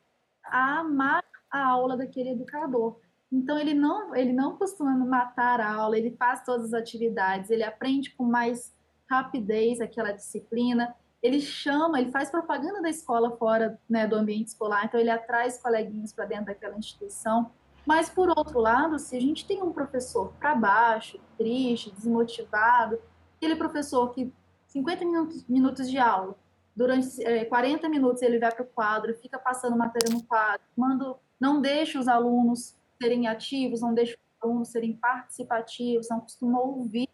ama 0.52 1.24
a 1.50 1.66
aula 1.66 1.98
daquele 1.98 2.30
educador. 2.30 3.00
Então 3.32 3.60
ele 3.60 3.74
não 3.74 4.16
ele 4.16 4.32
não 4.32 4.56
costuma 4.56 4.94
matar 4.96 5.60
a 5.60 5.74
aula, 5.74 5.98
ele 5.98 6.12
faz 6.12 6.44
todas 6.46 6.68
as 6.68 6.74
atividades, 6.74 7.50
ele 7.50 7.64
aprende 7.64 8.12
com 8.12 8.24
mais 8.24 8.74
rapidez 9.10 9.82
aquela 9.82 10.12
disciplina 10.12 10.96
ele 11.22 11.42
chama, 11.42 12.00
ele 12.00 12.12
faz 12.12 12.30
propaganda 12.30 12.82
da 12.82 12.90
escola 12.90 13.36
fora 13.38 13.80
né, 13.90 14.08
do 14.08 14.16
ambiente 14.16 14.48
escolar, 14.48 14.86
então 14.86 15.00
ele 15.00 15.10
atrai 15.10 15.48
os 15.48 15.58
coleguinhas 15.58 16.14
para 16.14 16.26
dentro 16.26 16.46
daquela 16.46 16.78
instituição. 16.78 17.52
Mas, 17.88 18.10
por 18.10 18.28
outro 18.28 18.60
lado, 18.60 19.00
se 19.00 19.16
a 19.16 19.22
gente 19.22 19.48
tem 19.48 19.64
um 19.64 19.72
professor 19.72 20.34
para 20.34 20.54
baixo, 20.54 21.18
triste, 21.38 21.90
desmotivado, 21.90 23.00
aquele 23.38 23.56
professor 23.56 24.14
que 24.14 24.30
50 24.66 25.06
minutos, 25.06 25.48
minutos 25.48 25.90
de 25.90 25.98
aula, 25.98 26.36
durante 26.76 27.24
é, 27.24 27.46
40 27.46 27.88
minutos 27.88 28.22
ele 28.22 28.40
vai 28.40 28.52
para 28.52 28.64
o 28.64 28.68
quadro, 28.68 29.16
fica 29.16 29.40
passando 29.40 29.78
matéria 29.78 30.14
no 30.14 30.22
quadro, 30.22 30.62
manda, 30.76 31.16
não 31.40 31.62
deixa 31.62 31.98
os 31.98 32.10
alunos 32.10 32.76
serem 33.02 33.26
ativos, 33.26 33.80
não 33.80 33.94
deixa 33.94 34.16
os 34.16 34.44
alunos 34.44 34.68
serem 34.68 34.94
participativos, 34.98 36.10
não 36.10 36.20
costuma 36.20 36.60
ouvir, 36.60 37.08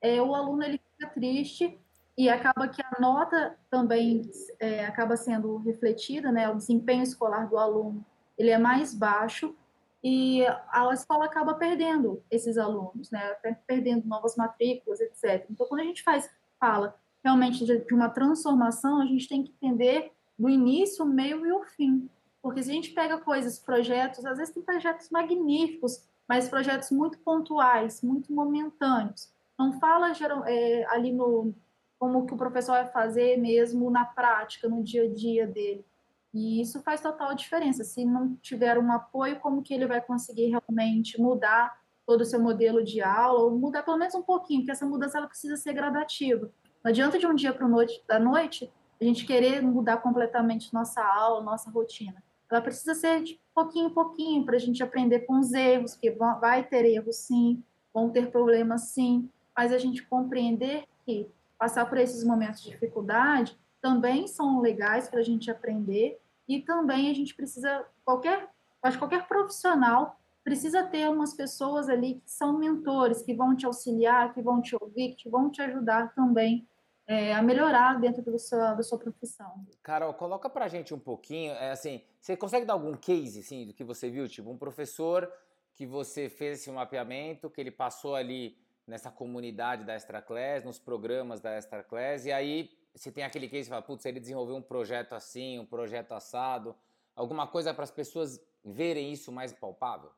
é, 0.00 0.20
o 0.20 0.34
aluno 0.34 0.64
ele 0.64 0.80
fica 0.90 1.08
triste 1.12 1.78
e 2.18 2.28
acaba 2.28 2.66
que 2.66 2.82
a 2.82 3.00
nota 3.00 3.56
também 3.70 4.22
é, 4.58 4.84
acaba 4.84 5.16
sendo 5.16 5.58
refletida, 5.58 6.32
né? 6.32 6.48
O 6.50 6.56
desempenho 6.56 7.02
escolar 7.02 7.48
do 7.48 7.56
aluno 7.56 8.04
ele 8.38 8.50
é 8.50 8.58
mais 8.58 8.94
baixo 8.94 9.54
e 10.02 10.44
a 10.70 10.90
escola 10.92 11.26
acaba 11.26 11.54
perdendo 11.54 12.22
esses 12.30 12.58
alunos, 12.58 13.10
né? 13.10 13.36
Perdendo 13.66 14.06
novas 14.06 14.34
matrículas, 14.36 15.00
etc. 15.00 15.46
Então, 15.48 15.66
quando 15.66 15.80
a 15.80 15.84
gente 15.84 16.02
faz 16.02 16.28
fala 16.58 16.96
realmente 17.24 17.64
de, 17.64 17.94
uma 17.94 18.08
transformação, 18.08 19.00
a 19.00 19.06
gente 19.06 19.28
tem 19.28 19.44
que 19.44 19.52
entender 19.60 20.12
do 20.38 20.48
início, 20.48 21.04
o 21.04 21.08
meio 21.08 21.46
e 21.46 21.52
o 21.52 21.62
fim. 21.64 22.08
Porque 22.42 22.62
se 22.62 22.70
a 22.70 22.74
gente 22.74 22.90
pega 22.90 23.18
coisas, 23.18 23.58
projetos, 23.58 24.24
às 24.24 24.38
vezes 24.38 24.52
tem 24.52 24.62
projetos 24.62 25.08
magníficos, 25.10 26.04
mas 26.28 26.48
projetos 26.48 26.90
muito 26.90 27.18
pontuais, 27.18 28.02
muito 28.02 28.32
momentâneos. 28.32 29.30
Não 29.56 29.78
fala 29.78 30.12
geral, 30.12 30.44
é, 30.44 30.84
ali 30.86 31.12
no, 31.12 31.54
como 31.98 32.26
que 32.26 32.34
o 32.34 32.36
professor 32.36 32.72
vai 32.72 32.88
fazer 32.88 33.36
mesmo 33.36 33.88
na 33.90 34.04
prática, 34.04 34.68
no 34.68 34.82
dia 34.82 35.04
a 35.04 35.08
dia 35.08 35.46
dele. 35.46 35.84
E 36.32 36.60
isso 36.60 36.82
faz 36.82 37.00
total 37.00 37.34
diferença. 37.34 37.84
Se 37.84 38.04
não 38.04 38.36
tiver 38.36 38.78
um 38.78 38.90
apoio, 38.90 39.38
como 39.40 39.62
que 39.62 39.74
ele 39.74 39.86
vai 39.86 40.00
conseguir 40.00 40.46
realmente 40.46 41.20
mudar 41.20 41.78
todo 42.06 42.22
o 42.22 42.24
seu 42.24 42.40
modelo 42.40 42.82
de 42.82 43.00
aula, 43.00 43.44
ou 43.44 43.58
mudar 43.58 43.82
pelo 43.82 43.98
menos 43.98 44.14
um 44.14 44.22
pouquinho, 44.22 44.60
porque 44.60 44.72
essa 44.72 44.86
mudança 44.86 45.18
ela 45.18 45.26
precisa 45.26 45.56
ser 45.56 45.72
gradativa. 45.72 46.50
Não 46.82 46.90
adianta 46.90 47.18
de 47.18 47.26
um 47.26 47.34
dia 47.34 47.52
para 47.52 47.68
noite, 47.68 48.02
da 48.08 48.18
noite 48.18 48.72
a 49.00 49.04
gente 49.04 49.26
querer 49.26 49.62
mudar 49.62 49.98
completamente 49.98 50.72
nossa 50.72 51.02
aula, 51.02 51.42
nossa 51.42 51.70
rotina. 51.70 52.22
Ela 52.50 52.60
precisa 52.60 52.94
ser 52.94 53.22
de 53.22 53.40
pouquinho 53.54 53.88
em 53.88 53.94
pouquinho 53.94 54.44
para 54.44 54.56
a 54.56 54.58
gente 54.58 54.82
aprender 54.82 55.20
com 55.20 55.38
os 55.38 55.52
erros, 55.52 55.94
que 55.94 56.10
vai 56.10 56.62
ter 56.62 56.84
erros 56.84 57.16
sim, 57.16 57.62
vão 57.92 58.10
ter 58.10 58.30
problemas 58.30 58.88
sim, 58.88 59.28
mas 59.56 59.72
a 59.72 59.78
gente 59.78 60.06
compreender 60.06 60.84
que 61.04 61.28
passar 61.58 61.86
por 61.86 61.98
esses 61.98 62.24
momentos 62.24 62.62
de 62.62 62.70
dificuldade 62.70 63.58
também 63.80 64.26
são 64.26 64.60
legais 64.60 65.08
para 65.08 65.20
a 65.20 65.24
gente 65.24 65.50
aprender 65.50 66.20
e 66.56 66.64
também 66.64 67.10
a 67.10 67.14
gente 67.14 67.34
precisa 67.34 67.84
qualquer 68.04 68.48
acho 68.82 68.98
qualquer 68.98 69.26
profissional 69.26 70.18
precisa 70.44 70.82
ter 70.84 71.08
umas 71.08 71.34
pessoas 71.34 71.88
ali 71.88 72.20
que 72.24 72.30
são 72.30 72.58
mentores 72.58 73.22
que 73.22 73.34
vão 73.34 73.54
te 73.54 73.66
auxiliar 73.66 74.32
que 74.34 74.42
vão 74.42 74.60
te 74.60 74.76
ouvir 74.80 75.14
que 75.14 75.28
vão 75.28 75.50
te 75.50 75.62
ajudar 75.62 76.14
também 76.14 76.66
é, 77.06 77.34
a 77.34 77.42
melhorar 77.42 78.00
dentro 78.00 78.22
do 78.22 78.38
seu, 78.38 78.58
da 78.58 78.82
sua 78.82 78.98
profissão. 78.98 79.66
Carol, 79.82 80.14
coloca 80.14 80.48
para 80.48 80.64
a 80.66 80.68
gente 80.68 80.94
um 80.94 80.98
pouquinho, 80.98 81.52
é, 81.52 81.72
assim, 81.72 82.00
você 82.20 82.36
consegue 82.36 82.64
dar 82.64 82.74
algum 82.74 82.94
case, 82.94 83.40
assim, 83.40 83.66
do 83.66 83.74
que 83.74 83.84
você 83.84 84.08
viu? 84.08 84.28
Tipo, 84.28 84.50
um 84.50 84.56
professor 84.56 85.30
que 85.74 85.86
você 85.86 86.28
fez 86.28 86.60
esse 86.60 86.70
mapeamento, 86.70 87.50
que 87.50 87.60
ele 87.60 87.70
passou 87.70 88.14
ali 88.14 88.56
nessa 88.86 89.10
comunidade 89.10 89.84
da 89.84 89.94
Extra 89.94 90.20
Class, 90.20 90.64
nos 90.64 90.78
programas 90.78 91.40
da 91.40 91.52
Extra 91.52 91.82
Class, 91.82 92.26
e 92.26 92.32
aí 92.32 92.70
se 92.94 93.10
tem 93.10 93.24
aquele 93.24 93.48
case, 93.48 93.68
fala, 93.68 93.82
putz, 93.82 94.04
ele 94.04 94.20
desenvolveu 94.20 94.56
um 94.56 94.62
projeto 94.62 95.14
assim, 95.14 95.58
um 95.58 95.66
projeto 95.66 96.12
assado, 96.12 96.74
alguma 97.14 97.46
coisa 97.46 97.72
para 97.72 97.84
as 97.84 97.90
pessoas 97.90 98.40
verem 98.64 99.12
isso 99.12 99.32
mais 99.32 99.52
palpável? 99.52 100.10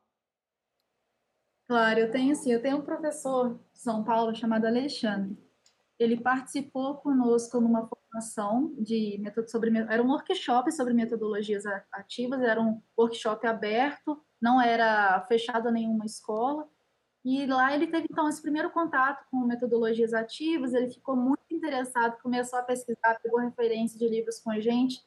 Claro, 1.67 1.99
eu 1.99 2.11
tenho 2.11 2.35
sim. 2.35 2.51
Eu 2.51 2.61
tenho 2.61 2.77
um 2.77 2.81
professor 2.81 3.59
de 3.73 3.79
São 3.79 4.03
Paulo 4.03 4.35
chamado 4.35 4.65
Alexandre. 4.65 5.37
Ele 5.97 6.19
participou 6.19 6.95
conosco 6.95 7.59
numa 7.59 7.87
formação 7.87 8.75
de 8.77 9.17
método 9.19 9.49
sobre 9.49 9.71
era 9.77 10.03
um 10.03 10.09
workshop 10.09 10.71
sobre 10.71 10.93
metodologias 10.93 11.65
ativas, 11.91 12.41
era 12.41 12.61
um 12.61 12.81
workshop 12.97 13.47
aberto, 13.47 14.21
não 14.41 14.61
era 14.61 15.21
fechado 15.27 15.69
a 15.69 15.71
nenhuma 15.71 16.05
escola. 16.05 16.69
E 17.23 17.47
lá 17.47 17.73
ele 17.73 17.87
teve, 17.87 18.07
então, 18.11 18.29
esse 18.29 18.41
primeiro 18.41 18.69
contato 18.69 19.25
com 19.31 19.39
metodologias 19.39 20.13
ativas, 20.13 20.75
ele 20.75 20.91
ficou 20.91 21.15
muito 21.15 21.44
interessado, 21.65 22.21
começou 22.21 22.59
a 22.59 22.63
pesquisar, 22.63 23.19
pegou 23.21 23.39
referência 23.39 23.97
de 23.97 24.07
livros 24.07 24.39
com 24.39 24.51
a 24.51 24.59
gente, 24.59 25.01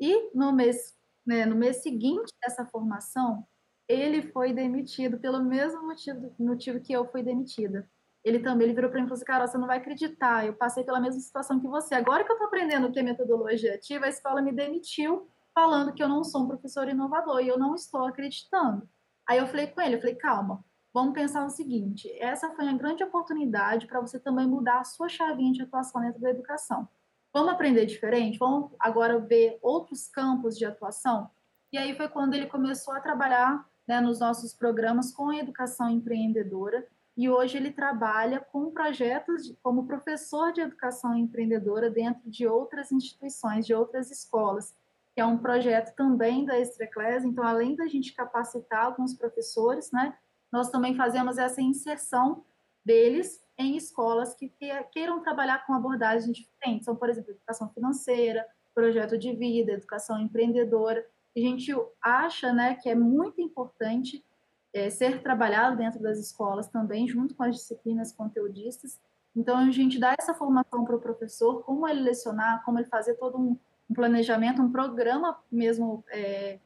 e 0.00 0.30
no 0.34 0.52
mês, 0.52 0.94
né, 1.26 1.44
no 1.44 1.56
mês 1.56 1.82
seguinte 1.82 2.32
dessa 2.42 2.64
formação, 2.66 3.46
ele 3.88 4.22
foi 4.32 4.52
demitido 4.52 5.18
pelo 5.18 5.42
mesmo 5.42 5.86
motivo, 5.86 6.34
motivo 6.38 6.80
que 6.80 6.92
eu 6.92 7.06
fui 7.06 7.22
demitida. 7.22 7.88
Ele 8.24 8.40
também 8.40 8.66
ele 8.66 8.74
virou 8.74 8.90
para 8.90 8.98
mim 8.98 9.06
e 9.06 9.08
falou 9.08 9.16
assim, 9.16 9.24
Carol, 9.24 9.46
você 9.46 9.58
não 9.58 9.68
vai 9.68 9.78
acreditar, 9.78 10.44
eu 10.44 10.54
passei 10.54 10.82
pela 10.82 11.00
mesma 11.00 11.20
situação 11.20 11.60
que 11.60 11.68
você. 11.68 11.94
Agora 11.94 12.24
que 12.24 12.30
eu 12.30 12.34
estou 12.34 12.48
aprendendo 12.48 12.88
o 12.88 12.92
que 12.92 12.98
é 12.98 13.02
metodologia 13.02 13.74
ativa, 13.74 14.06
a 14.06 14.08
escola 14.08 14.42
me 14.42 14.52
demitiu 14.52 15.28
falando 15.54 15.94
que 15.94 16.02
eu 16.02 16.08
não 16.08 16.24
sou 16.24 16.42
um 16.42 16.48
professor 16.48 16.88
inovador 16.88 17.40
e 17.40 17.48
eu 17.48 17.58
não 17.58 17.74
estou 17.74 18.04
acreditando. 18.04 18.88
Aí 19.28 19.38
eu 19.38 19.46
falei 19.46 19.68
com 19.68 19.80
ele, 19.80 19.94
eu 19.94 20.00
falei, 20.00 20.16
calma, 20.16 20.64
vamos 20.96 21.12
pensar 21.12 21.44
o 21.44 21.50
seguinte: 21.50 22.10
essa 22.18 22.48
foi 22.52 22.64
uma 22.64 22.78
grande 22.78 23.04
oportunidade 23.04 23.86
para 23.86 24.00
você 24.00 24.18
também 24.18 24.46
mudar 24.46 24.80
a 24.80 24.84
sua 24.84 25.10
chavinha 25.10 25.52
de 25.52 25.60
atuação 25.60 26.00
dentro 26.00 26.22
da 26.22 26.30
educação. 26.30 26.88
Vamos 27.34 27.52
aprender 27.52 27.84
diferente? 27.84 28.38
Vamos 28.38 28.72
agora 28.78 29.18
ver 29.18 29.58
outros 29.60 30.08
campos 30.08 30.56
de 30.56 30.64
atuação? 30.64 31.30
E 31.70 31.76
aí 31.76 31.94
foi 31.94 32.08
quando 32.08 32.32
ele 32.32 32.46
começou 32.46 32.94
a 32.94 33.00
trabalhar 33.00 33.68
né, 33.86 34.00
nos 34.00 34.20
nossos 34.20 34.54
programas 34.54 35.12
com 35.12 35.28
a 35.28 35.36
educação 35.36 35.90
empreendedora. 35.90 36.86
E 37.14 37.28
hoje 37.28 37.58
ele 37.58 37.70
trabalha 37.70 38.40
com 38.40 38.70
projetos 38.70 39.44
de, 39.44 39.54
como 39.62 39.86
professor 39.86 40.50
de 40.50 40.62
educação 40.62 41.14
empreendedora 41.14 41.90
dentro 41.90 42.30
de 42.30 42.46
outras 42.46 42.90
instituições, 42.90 43.66
de 43.66 43.74
outras 43.74 44.10
escolas, 44.10 44.74
que 45.14 45.20
é 45.20 45.26
um 45.26 45.36
projeto 45.36 45.94
também 45.94 46.46
da 46.46 46.58
Extra 46.58 46.86
Class. 46.86 47.22
Então, 47.22 47.44
além 47.44 47.76
da 47.76 47.86
gente 47.86 48.14
capacitar 48.14 48.86
alguns 48.86 49.12
professores, 49.12 49.90
né, 49.92 50.14
nós 50.52 50.70
também 50.70 50.94
fazemos 50.94 51.38
essa 51.38 51.60
inserção 51.60 52.44
deles 52.84 53.44
em 53.58 53.76
escolas 53.76 54.34
que 54.34 54.52
queiram 54.92 55.20
trabalhar 55.20 55.66
com 55.66 55.74
abordagens 55.74 56.36
diferentes. 56.36 56.84
São, 56.84 56.94
por 56.94 57.08
exemplo, 57.08 57.30
educação 57.30 57.68
financeira, 57.70 58.46
projeto 58.74 59.16
de 59.16 59.32
vida, 59.34 59.72
educação 59.72 60.20
empreendedora. 60.20 61.04
A 61.34 61.40
gente 61.40 61.74
acha 62.00 62.52
né, 62.52 62.74
que 62.74 62.88
é 62.88 62.94
muito 62.94 63.40
importante 63.40 64.24
é, 64.72 64.90
ser 64.90 65.22
trabalhado 65.22 65.76
dentro 65.76 66.00
das 66.00 66.18
escolas 66.18 66.68
também, 66.68 67.08
junto 67.08 67.34
com 67.34 67.42
as 67.42 67.56
disciplinas 67.56 68.12
conteudistas. 68.12 69.00
Então, 69.34 69.56
a 69.56 69.70
gente 69.70 69.98
dá 69.98 70.14
essa 70.18 70.34
formação 70.34 70.84
para 70.84 70.96
o 70.96 71.00
professor, 71.00 71.62
como 71.62 71.88
ele 71.88 72.00
lecionar, 72.00 72.62
como 72.64 72.78
ele 72.78 72.88
fazer 72.88 73.14
todo 73.14 73.38
um, 73.38 73.56
um 73.88 73.94
planejamento, 73.94 74.62
um 74.62 74.70
programa 74.70 75.38
mesmo 75.50 76.04
é, 76.10 76.58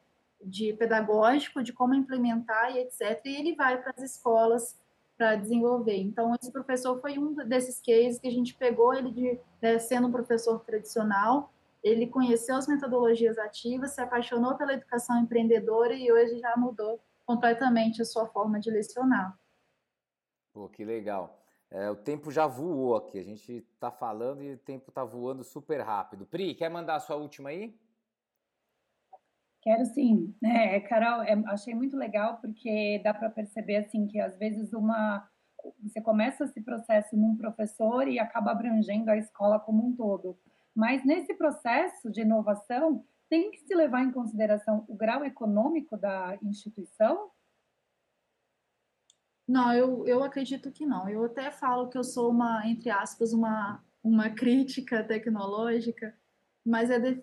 de 0.43 0.73
pedagógico, 0.75 1.63
de 1.63 1.73
como 1.73 1.95
implementar 1.95 2.75
e 2.75 2.81
etc. 2.81 3.21
E 3.25 3.37
ele 3.37 3.55
vai 3.55 3.81
para 3.81 3.93
as 3.97 4.03
escolas 4.03 4.79
para 5.17 5.37
desenvolver. 5.37 5.97
Então, 5.97 6.35
esse 6.41 6.51
professor 6.51 6.99
foi 7.01 7.19
um 7.19 7.35
desses 7.35 7.81
cases 7.81 8.19
que 8.19 8.27
a 8.27 8.33
gente 8.33 8.55
pegou 8.55 8.95
ele 8.95 9.11
de 9.11 9.39
né, 9.61 9.79
sendo 9.79 10.09
um 10.09 10.13
professor 10.13 10.61
tradicional, 10.61 11.53
ele 11.83 12.07
conheceu 12.07 12.57
as 12.57 12.67
metodologias 12.67 13.39
ativas, 13.39 13.93
se 13.93 14.01
apaixonou 14.01 14.55
pela 14.55 14.73
educação 14.73 15.19
empreendedora 15.19 15.95
e 15.95 16.11
hoje 16.13 16.39
já 16.39 16.55
mudou 16.57 17.01
completamente 17.27 18.03
a 18.03 18.05
sua 18.05 18.27
forma 18.27 18.59
de 18.59 18.71
lecionar. 18.71 19.39
Pô, 20.53 20.69
que 20.69 20.85
legal. 20.85 21.39
É, 21.71 21.89
o 21.89 21.97
tempo 21.97 22.31
já 22.33 22.47
voou 22.47 22.97
aqui, 22.97 23.19
a 23.19 23.23
gente 23.23 23.65
está 23.75 23.91
falando 23.91 24.43
e 24.43 24.55
o 24.55 24.59
tempo 24.59 24.89
está 24.89 25.05
voando 25.05 25.45
super 25.45 25.81
rápido. 25.81 26.27
Pri, 26.27 26.55
quer 26.55 26.69
mandar 26.69 26.97
a 26.97 27.01
sua 27.01 27.17
última 27.17 27.51
aí? 27.51 27.79
Quero 29.63 29.85
sim. 29.87 30.35
É, 30.43 30.81
Carol, 30.81 31.23
é, 31.23 31.35
achei 31.47 31.75
muito 31.75 31.97
legal 31.97 32.39
porque 32.41 33.01
dá 33.05 33.13
para 33.13 33.31
perceber 33.31 33.77
assim 33.77 34.07
que 34.07 34.19
às 34.19 34.37
vezes 34.39 34.73
uma 34.73 35.29
você 35.83 36.01
começa 36.01 36.45
esse 36.45 36.61
processo 36.63 37.15
num 37.15 37.37
professor 37.37 38.09
e 38.09 38.19
acaba 38.19 38.51
abrangendo 38.51 39.11
a 39.11 39.17
escola 39.17 39.61
como 39.61 39.87
um 39.87 39.95
todo. 39.95 40.39
Mas 40.75 41.05
nesse 41.05 41.35
processo 41.35 42.11
de 42.11 42.23
inovação, 42.23 43.05
tem 43.29 43.51
que 43.51 43.61
se 43.61 43.75
levar 43.75 44.03
em 44.03 44.11
consideração 44.11 44.85
o 44.89 44.95
grau 44.95 45.25
econômico 45.25 45.97
da 45.97 46.39
instituição? 46.43 47.31
Não, 49.47 49.73
eu, 49.73 50.07
eu 50.07 50.23
acredito 50.23 50.71
que 50.71 50.87
não. 50.87 51.09
Eu 51.09 51.25
até 51.25 51.51
falo 51.51 51.89
que 51.89 51.99
eu 51.99 52.05
sou 52.05 52.31
uma, 52.31 52.67
entre 52.67 52.89
aspas, 52.89 53.33
uma, 53.33 53.85
uma 54.03 54.31
crítica 54.31 55.03
tecnológica, 55.05 56.17
mas 56.65 56.91
é 56.91 56.99
de, 56.99 57.23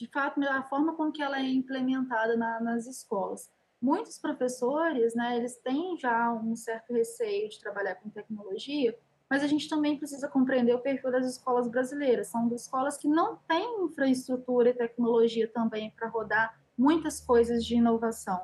de 0.00 0.08
fato 0.08 0.40
a 0.42 0.62
forma 0.62 0.94
com 0.94 1.12
que 1.12 1.22
ela 1.22 1.38
é 1.38 1.46
implementada 1.46 2.34
na, 2.34 2.58
nas 2.58 2.86
escolas. 2.86 3.50
Muitos 3.82 4.18
professores, 4.18 5.14
né, 5.14 5.36
eles 5.36 5.56
têm 5.58 5.96
já 5.98 6.32
um 6.32 6.56
certo 6.56 6.94
receio 6.94 7.50
de 7.50 7.60
trabalhar 7.60 7.96
com 7.96 8.08
tecnologia, 8.08 8.98
mas 9.28 9.42
a 9.42 9.46
gente 9.46 9.68
também 9.68 9.98
precisa 9.98 10.26
compreender 10.26 10.74
o 10.74 10.80
perfil 10.80 11.12
das 11.12 11.26
escolas 11.26 11.68
brasileiras. 11.68 12.28
São 12.28 12.50
escolas 12.54 12.96
que 12.96 13.06
não 13.06 13.36
têm 13.46 13.84
infraestrutura 13.84 14.70
e 14.70 14.74
tecnologia 14.74 15.46
também 15.46 15.90
para 15.90 16.08
rodar 16.08 16.58
muitas 16.76 17.20
coisas 17.20 17.64
de 17.64 17.76
inovação. 17.76 18.40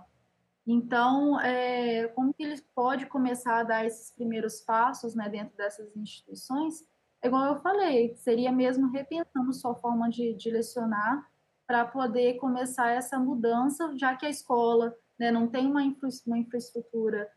Então, 0.66 1.40
é, 1.40 2.06
como 2.08 2.34
que 2.34 2.42
ele 2.42 2.60
pode 2.74 3.06
começar 3.06 3.60
a 3.60 3.62
dar 3.62 3.86
esses 3.86 4.10
primeiros 4.10 4.60
passos 4.60 5.14
né, 5.14 5.26
dentro 5.28 5.56
dessas 5.56 5.96
instituições? 5.96 6.84
É 7.22 7.28
igual 7.28 7.46
eu 7.46 7.60
falei, 7.62 8.14
seria 8.14 8.52
mesmo 8.52 8.90
repensando 8.90 9.52
sua 9.54 9.74
forma 9.74 10.10
de, 10.10 10.34
de 10.34 10.50
lecionar 10.50 11.26
para 11.66 11.84
poder 11.84 12.34
começar 12.34 12.90
essa 12.92 13.18
mudança, 13.18 13.92
já 13.96 14.14
que 14.16 14.24
a 14.24 14.30
escola 14.30 14.94
né, 15.18 15.30
não 15.30 15.48
tem 15.48 15.66
uma, 15.66 15.82
infra, 15.82 16.08
uma 16.26 16.38
infraestrutura 16.38 17.28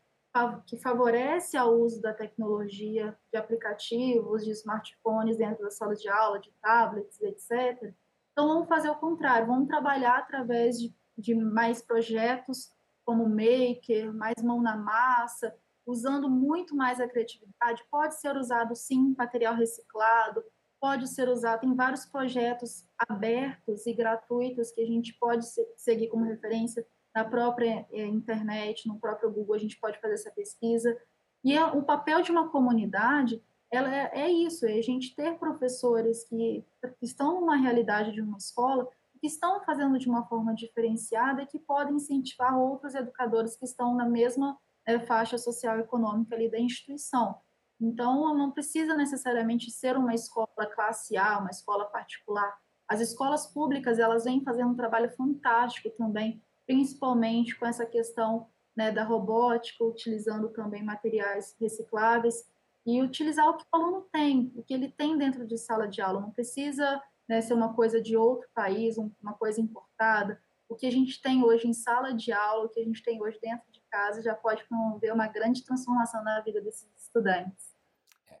que 0.66 0.78
favorece 0.78 1.58
o 1.58 1.70
uso 1.70 2.00
da 2.00 2.14
tecnologia, 2.14 3.18
de 3.32 3.38
aplicativos, 3.38 4.44
de 4.44 4.52
smartphones 4.52 5.36
dentro 5.36 5.64
da 5.64 5.70
sala 5.70 5.94
de 5.94 6.08
aula, 6.08 6.38
de 6.38 6.52
tablets, 6.62 7.20
etc. 7.20 7.92
Então, 8.32 8.46
vamos 8.46 8.68
fazer 8.68 8.90
o 8.90 8.96
contrário, 8.96 9.48
vamos 9.48 9.66
trabalhar 9.66 10.18
através 10.18 10.78
de, 10.78 10.94
de 11.18 11.34
mais 11.34 11.82
projetos 11.82 12.70
como 13.04 13.28
maker, 13.28 14.14
mais 14.14 14.36
mão 14.40 14.62
na 14.62 14.76
massa, 14.76 15.52
usando 15.84 16.30
muito 16.30 16.76
mais 16.76 17.00
a 17.00 17.08
criatividade. 17.08 17.84
Pode 17.90 18.20
ser 18.20 18.36
usado, 18.36 18.76
sim, 18.76 19.14
material 19.18 19.56
reciclado, 19.56 20.44
pode 20.80 21.08
ser 21.08 21.28
usado, 21.28 21.60
tem 21.60 21.74
vários 21.74 22.06
projetos 22.06 22.86
abertos 23.08 23.86
e 23.86 23.92
gratuitos 23.92 24.72
que 24.72 24.80
a 24.80 24.86
gente 24.86 25.12
pode 25.14 25.44
seguir 25.76 26.08
como 26.08 26.24
referência 26.24 26.86
na 27.14 27.24
própria 27.24 27.86
eh, 27.90 28.06
internet, 28.06 28.88
no 28.88 28.98
próprio 28.98 29.30
Google, 29.30 29.54
a 29.54 29.58
gente 29.58 29.78
pode 29.78 30.00
fazer 30.00 30.14
essa 30.14 30.30
pesquisa. 30.30 30.96
E 31.44 31.56
é, 31.56 31.64
o 31.64 31.82
papel 31.82 32.22
de 32.22 32.30
uma 32.30 32.48
comunidade 32.48 33.42
ela 33.70 33.94
é, 33.94 34.10
é 34.22 34.30
isso, 34.30 34.66
é 34.66 34.72
a 34.72 34.82
gente 34.82 35.14
ter 35.14 35.38
professores 35.38 36.24
que, 36.24 36.64
que 36.98 37.04
estão 37.04 37.40
numa 37.40 37.56
realidade 37.56 38.12
de 38.12 38.20
uma 38.20 38.36
escola 38.36 38.88
que 39.20 39.26
estão 39.26 39.62
fazendo 39.64 39.98
de 39.98 40.08
uma 40.08 40.26
forma 40.26 40.54
diferenciada 40.54 41.42
e 41.42 41.46
que 41.46 41.58
podem 41.58 41.96
incentivar 41.96 42.58
outros 42.58 42.94
educadores 42.94 43.54
que 43.54 43.64
estão 43.64 43.94
na 43.94 44.08
mesma 44.08 44.58
é, 44.84 44.98
faixa 44.98 45.38
social 45.38 45.78
e 45.78 45.82
econômica 45.82 46.34
ali 46.34 46.50
da 46.50 46.58
instituição. 46.58 47.38
Então, 47.80 48.34
não 48.36 48.50
precisa 48.50 48.94
necessariamente 48.94 49.70
ser 49.70 49.96
uma 49.96 50.14
escola 50.14 50.66
classe 50.74 51.16
A, 51.16 51.38
uma 51.38 51.50
escola 51.50 51.86
particular. 51.86 52.54
As 52.86 53.00
escolas 53.00 53.46
públicas, 53.46 53.98
elas 53.98 54.24
vêm 54.24 54.42
fazendo 54.42 54.70
um 54.70 54.76
trabalho 54.76 55.10
fantástico 55.16 55.88
também, 55.90 56.42
principalmente 56.66 57.58
com 57.58 57.64
essa 57.64 57.86
questão 57.86 58.48
né, 58.76 58.90
da 58.90 59.04
robótica, 59.04 59.84
utilizando 59.84 60.48
também 60.50 60.84
materiais 60.84 61.56
recicláveis 61.60 62.44
e 62.86 63.02
utilizar 63.02 63.48
o 63.48 63.56
que 63.56 63.64
o 63.72 63.76
aluno 63.76 64.08
tem, 64.12 64.52
o 64.56 64.62
que 64.62 64.74
ele 64.74 64.88
tem 64.90 65.16
dentro 65.16 65.46
de 65.46 65.56
sala 65.56 65.86
de 65.86 66.00
aula. 66.00 66.20
Não 66.20 66.30
precisa 66.30 67.00
né, 67.28 67.40
ser 67.40 67.54
uma 67.54 67.74
coisa 67.74 68.00
de 68.00 68.16
outro 68.16 68.48
país, 68.54 68.96
uma 68.98 69.34
coisa 69.34 69.60
importada. 69.60 70.40
O 70.68 70.74
que 70.74 70.86
a 70.86 70.90
gente 70.90 71.20
tem 71.20 71.44
hoje 71.44 71.68
em 71.68 71.72
sala 71.72 72.12
de 72.12 72.32
aula, 72.32 72.66
o 72.66 72.68
que 72.68 72.80
a 72.80 72.84
gente 72.84 73.02
tem 73.02 73.20
hoje 73.22 73.38
dentro 73.40 73.70
de 73.70 73.80
casa, 73.90 74.22
já 74.22 74.34
pode 74.34 74.64
promover 74.64 75.12
uma 75.12 75.28
grande 75.28 75.64
transformação 75.64 76.22
na 76.24 76.40
vida 76.40 76.60
desses 76.60 76.88
estudantes. 76.96 77.69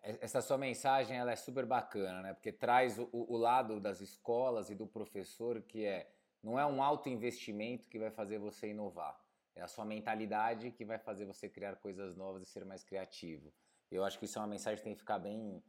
É, 0.02 0.18
essa 0.20 0.40
sua 0.40 0.58
mensagem 0.58 1.16
ela 1.16 1.32
é 1.32 1.36
super 1.36 1.66
bacana, 1.66 2.22
né? 2.22 2.34
Porque 2.34 2.52
traz 2.52 2.98
o, 2.98 3.08
o 3.12 3.36
lado 3.36 3.80
das 3.80 4.00
escolas 4.00 4.70
e 4.70 4.74
do 4.74 4.86
professor 4.86 5.60
que 5.62 5.84
é 5.84 6.10
não 6.42 6.58
é 6.58 6.64
um 6.64 6.82
alto 6.82 7.08
investimento 7.08 7.88
que 7.88 7.98
vai 7.98 8.10
fazer 8.10 8.38
você 8.38 8.70
inovar, 8.70 9.20
é 9.54 9.60
a 9.60 9.68
sua 9.68 9.84
mentalidade 9.84 10.70
que 10.70 10.86
vai 10.86 10.98
fazer 10.98 11.26
você 11.26 11.50
criar 11.50 11.76
coisas 11.76 12.16
novas 12.16 12.42
e 12.42 12.46
ser 12.46 12.64
mais 12.64 12.82
criativo. 12.82 13.52
Eu 13.90 14.04
acho 14.04 14.18
que 14.18 14.24
isso 14.24 14.38
é 14.38 14.40
uma 14.40 14.48
mensagem 14.48 14.78
que 14.78 14.84
tem 14.84 14.94
que 14.94 15.00
ficar 15.00 15.18
bem 15.18 15.62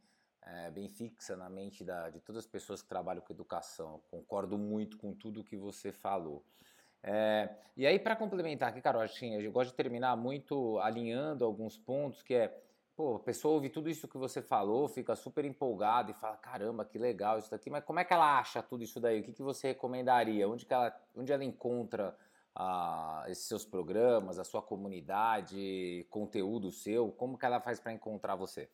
é, 0.44 0.70
bem 0.70 0.88
fixa 0.88 1.36
na 1.36 1.48
mente 1.48 1.84
da, 1.84 2.10
de 2.10 2.20
todas 2.20 2.44
as 2.44 2.50
pessoas 2.50 2.82
que 2.82 2.88
trabalham 2.88 3.22
com 3.22 3.32
educação. 3.32 4.02
Concordo 4.10 4.58
muito 4.58 4.96
com 4.98 5.14
tudo 5.14 5.44
que 5.44 5.56
você 5.56 5.92
falou. 5.92 6.44
É, 7.02 7.48
e 7.76 7.86
aí, 7.86 7.98
para 7.98 8.14
complementar 8.14 8.68
aqui, 8.68 8.80
Carol, 8.80 9.02
assim, 9.02 9.34
eu 9.34 9.52
gosto 9.52 9.70
de 9.70 9.76
terminar 9.76 10.16
muito 10.16 10.78
alinhando 10.78 11.44
alguns 11.44 11.76
pontos, 11.76 12.22
que 12.22 12.34
é, 12.34 12.62
pô, 12.96 13.16
a 13.16 13.20
pessoa 13.20 13.54
ouve 13.54 13.68
tudo 13.68 13.88
isso 13.88 14.06
que 14.06 14.18
você 14.18 14.42
falou, 14.42 14.88
fica 14.88 15.16
super 15.16 15.44
empolgada 15.44 16.10
e 16.10 16.14
fala, 16.14 16.36
caramba, 16.36 16.84
que 16.84 16.98
legal 16.98 17.38
isso 17.38 17.50
daqui, 17.50 17.70
mas 17.70 17.84
como 17.84 17.98
é 17.98 18.04
que 18.04 18.12
ela 18.12 18.38
acha 18.38 18.62
tudo 18.62 18.84
isso 18.84 19.00
daí? 19.00 19.20
O 19.20 19.24
que, 19.24 19.32
que 19.32 19.42
você 19.42 19.68
recomendaria? 19.68 20.48
Onde, 20.48 20.66
que 20.66 20.74
ela, 20.74 20.94
onde 21.16 21.32
ela 21.32 21.44
encontra 21.44 22.16
ah, 22.54 23.24
esses 23.28 23.44
seus 23.44 23.64
programas, 23.64 24.38
a 24.38 24.44
sua 24.44 24.62
comunidade, 24.62 26.06
conteúdo 26.10 26.70
seu? 26.70 27.10
Como 27.12 27.38
que 27.38 27.46
ela 27.46 27.60
faz 27.60 27.80
para 27.80 27.92
encontrar 27.92 28.36
você? 28.36 28.68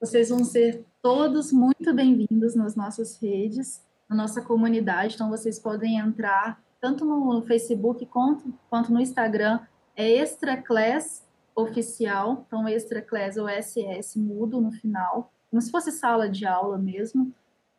Vocês 0.00 0.30
vão 0.30 0.44
ser 0.44 0.84
todos 1.00 1.52
muito 1.52 1.94
bem-vindos 1.94 2.56
nas 2.56 2.74
nossas 2.74 3.22
redes, 3.22 3.86
na 4.08 4.16
nossa 4.16 4.42
comunidade. 4.42 5.14
Então, 5.14 5.30
vocês 5.30 5.60
podem 5.60 5.96
entrar 5.96 6.60
tanto 6.80 7.04
no 7.04 7.40
Facebook 7.42 8.04
quanto, 8.06 8.52
quanto 8.68 8.92
no 8.92 9.00
Instagram. 9.00 9.60
É 9.94 10.10
Extra 10.10 10.60
Class 10.60 11.22
Oficial. 11.54 12.44
Então, 12.46 12.68
Extra 12.68 13.02
Class 13.02 13.36
ou 13.36 13.48
SS 13.48 14.18
mudo 14.18 14.60
no 14.60 14.72
final, 14.72 15.32
como 15.50 15.60
se 15.60 15.70
fosse 15.70 15.92
sala 15.92 16.28
de 16.28 16.46
aula 16.46 16.78
mesmo, 16.78 17.32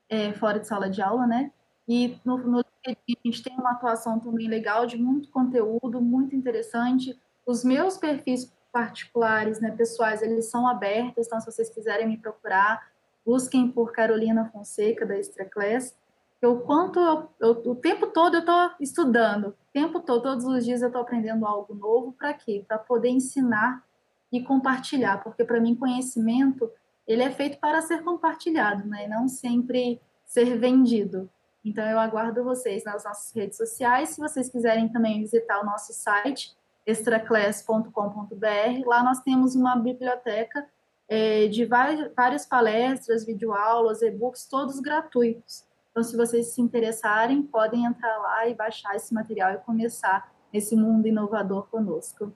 é, 0.08 0.32
fora 0.34 0.60
de 0.60 0.68
sala 0.68 0.90
de 0.90 1.02
aula, 1.02 1.26
né? 1.26 1.52
E 1.88 2.18
no, 2.24 2.38
no 2.38 2.60
a 2.86 2.96
gente 3.26 3.42
tem 3.42 3.56
uma 3.58 3.72
atuação 3.72 4.20
também 4.20 4.48
legal 4.48 4.86
de 4.86 4.98
muito 4.98 5.30
conteúdo, 5.30 6.02
muito 6.02 6.36
interessante. 6.36 7.18
Os 7.46 7.64
meus 7.64 7.98
perfis 7.98 8.54
particulares, 8.72 9.60
né, 9.62 9.72
pessoais, 9.72 10.22
eles 10.22 10.50
são 10.50 10.68
abertos, 10.68 11.28
então 11.28 11.40
se 11.40 11.46
vocês 11.46 11.70
quiserem 11.70 12.08
me 12.08 12.18
procurar, 12.18 12.92
busquem 13.26 13.72
por 13.72 13.92
Carolina 13.94 14.50
Fonseca, 14.52 15.06
da 15.06 15.18
Extra 15.18 15.46
Class, 15.46 15.96
eu 16.44 16.60
quanto 16.60 17.00
eu, 17.00 17.30
eu, 17.40 17.52
o 17.72 17.76
tempo 17.76 18.08
todo 18.08 18.36
eu 18.36 18.42
estou 18.42 18.72
estudando, 18.78 19.48
o 19.48 19.72
tempo 19.72 20.02
todo, 20.02 20.24
todos 20.24 20.44
os 20.44 20.66
dias 20.66 20.82
eu 20.82 20.88
estou 20.88 21.02
aprendendo 21.02 21.46
algo 21.46 21.74
novo, 21.74 22.12
para 22.12 22.34
quê? 22.34 22.66
Para 22.68 22.78
poder 22.78 23.08
ensinar 23.08 23.82
e 24.30 24.44
compartilhar, 24.44 25.24
porque 25.24 25.46
para 25.46 25.62
mim 25.62 25.74
conhecimento, 25.74 26.70
ele 27.08 27.24
é 27.24 27.32
feito 27.32 27.58
para 27.60 27.82
ser 27.82 28.04
compartilhado, 28.04 28.86
né, 28.86 29.06
e 29.06 29.08
não 29.08 29.30
sempre 29.30 30.02
ser 30.26 30.58
vendido. 30.58 31.30
Então 31.64 31.86
eu 31.86 31.98
aguardo 31.98 32.44
vocês 32.44 32.84
nas 32.84 33.06
nossas 33.06 33.34
redes 33.34 33.56
sociais, 33.56 34.10
se 34.10 34.20
vocês 34.20 34.50
quiserem 34.50 34.90
também 34.90 35.22
visitar 35.22 35.62
o 35.62 35.66
nosso 35.66 35.94
site, 35.94 36.54
extraclass.com.br. 36.86 38.86
Lá 38.86 39.02
nós 39.02 39.22
temos 39.22 39.56
uma 39.56 39.78
biblioteca 39.78 40.68
é, 41.08 41.48
de 41.48 41.64
várias, 41.64 42.14
várias 42.14 42.46
palestras, 42.46 43.26
videoaulas, 43.26 44.02
e-books, 44.02 44.46
todos 44.46 44.82
gratuitos. 44.82 45.72
Então, 45.94 46.04
se 46.04 46.18
vocês 46.18 46.48
se 46.48 46.60
interessarem, 46.60 47.44
podem 47.44 47.86
entrar 47.86 48.18
lá 48.18 48.48
e 48.48 48.56
baixar 48.56 48.96
esse 48.96 49.14
material 49.14 49.54
e 49.54 49.58
começar 49.60 50.34
esse 50.52 50.76
mundo 50.76 51.08
inovador 51.08 51.68
conosco. 51.68 52.34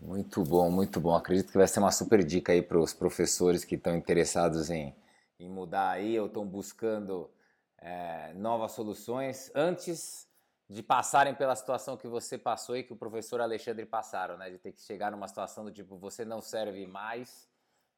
Muito 0.00 0.42
bom, 0.42 0.68
muito 0.68 1.00
bom. 1.00 1.14
Acredito 1.14 1.52
que 1.52 1.58
vai 1.58 1.68
ser 1.68 1.78
uma 1.78 1.92
super 1.92 2.24
dica 2.24 2.50
aí 2.50 2.60
para 2.60 2.76
os 2.76 2.92
professores 2.92 3.64
que 3.64 3.76
estão 3.76 3.94
interessados 3.94 4.68
em, 4.68 4.92
em 5.38 5.48
mudar 5.48 5.90
aí 5.90 6.18
ou 6.18 6.26
estão 6.26 6.44
buscando 6.44 7.30
é, 7.78 8.32
novas 8.34 8.72
soluções. 8.72 9.48
Antes 9.54 10.26
de 10.68 10.82
passarem 10.82 11.36
pela 11.36 11.54
situação 11.54 11.96
que 11.96 12.08
você 12.08 12.36
passou 12.36 12.76
e 12.76 12.82
que 12.82 12.92
o 12.92 12.96
professor 12.96 13.40
Alexandre 13.40 13.86
passaram, 13.86 14.36
né? 14.36 14.50
De 14.50 14.58
ter 14.58 14.72
que 14.72 14.82
chegar 14.82 15.12
numa 15.12 15.28
situação 15.28 15.64
do 15.64 15.70
tipo, 15.70 15.96
você 15.96 16.24
não 16.24 16.42
serve 16.42 16.84
mais, 16.84 17.48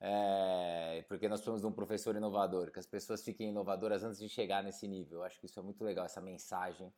é, 0.01 1.05
porque 1.09 1.29
nós 1.29 1.41
somos 1.41 1.63
um 1.63 1.71
professor 1.71 2.17
inovador, 2.17 2.71
que 2.71 2.79
as 2.79 2.87
pessoas 2.87 3.23
fiquem 3.23 3.51
inovadoras 3.51 4.03
antes 4.03 4.19
de 4.19 4.29
chegar 4.29 4.63
nesse 4.63 4.89
nível. 4.89 5.19
Eu 5.19 5.25
acho 5.25 5.39
que 5.39 5.47
isso 5.47 5.61
é 5.61 5.63
muito 5.63 5.85
legal, 5.85 6.07
essa 6.07 6.21
mensagem 6.21 6.91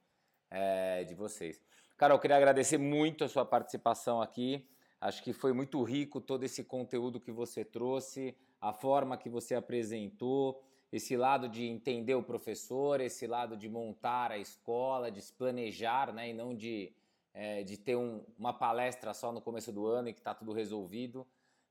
é, 0.48 1.02
de 1.02 1.14
vocês. 1.14 1.60
Carol, 1.96 2.18
queria 2.18 2.36
agradecer 2.36 2.78
muito 2.78 3.24
a 3.24 3.28
sua 3.28 3.44
participação 3.44 4.22
aqui. 4.22 4.68
Acho 5.00 5.22
que 5.22 5.32
foi 5.32 5.52
muito 5.52 5.82
rico 5.82 6.20
todo 6.20 6.44
esse 6.44 6.62
conteúdo 6.62 7.18
que 7.18 7.32
você 7.32 7.64
trouxe, 7.64 8.36
a 8.60 8.72
forma 8.72 9.16
que 9.16 9.28
você 9.28 9.56
apresentou, 9.56 10.62
esse 10.92 11.16
lado 11.16 11.48
de 11.48 11.66
entender 11.66 12.14
o 12.14 12.22
professor, 12.22 13.00
esse 13.00 13.26
lado 13.26 13.56
de 13.56 13.68
montar 13.68 14.30
a 14.30 14.38
escola, 14.38 15.10
de 15.10 15.20
se 15.20 15.32
planejar, 15.32 16.12
né, 16.12 16.30
e 16.30 16.32
não 16.32 16.54
de, 16.54 16.92
é, 17.34 17.64
de 17.64 17.76
ter 17.76 17.96
um, 17.96 18.24
uma 18.38 18.52
palestra 18.52 19.12
só 19.12 19.32
no 19.32 19.40
começo 19.40 19.72
do 19.72 19.86
ano 19.86 20.08
e 20.08 20.12
que 20.12 20.20
está 20.20 20.34
tudo 20.34 20.52
resolvido. 20.52 21.26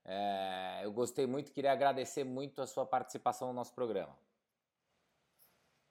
É, 0.06 0.82
eu 0.84 0.91
gostei 0.91 1.28
muito, 1.28 1.52
queria 1.52 1.72
agradecer 1.72 2.24
muito 2.24 2.62
a 2.62 2.68
sua 2.68 2.86
participação 2.86 3.49
no 3.49 3.54
nosso 3.54 3.74
programa. 3.74 4.16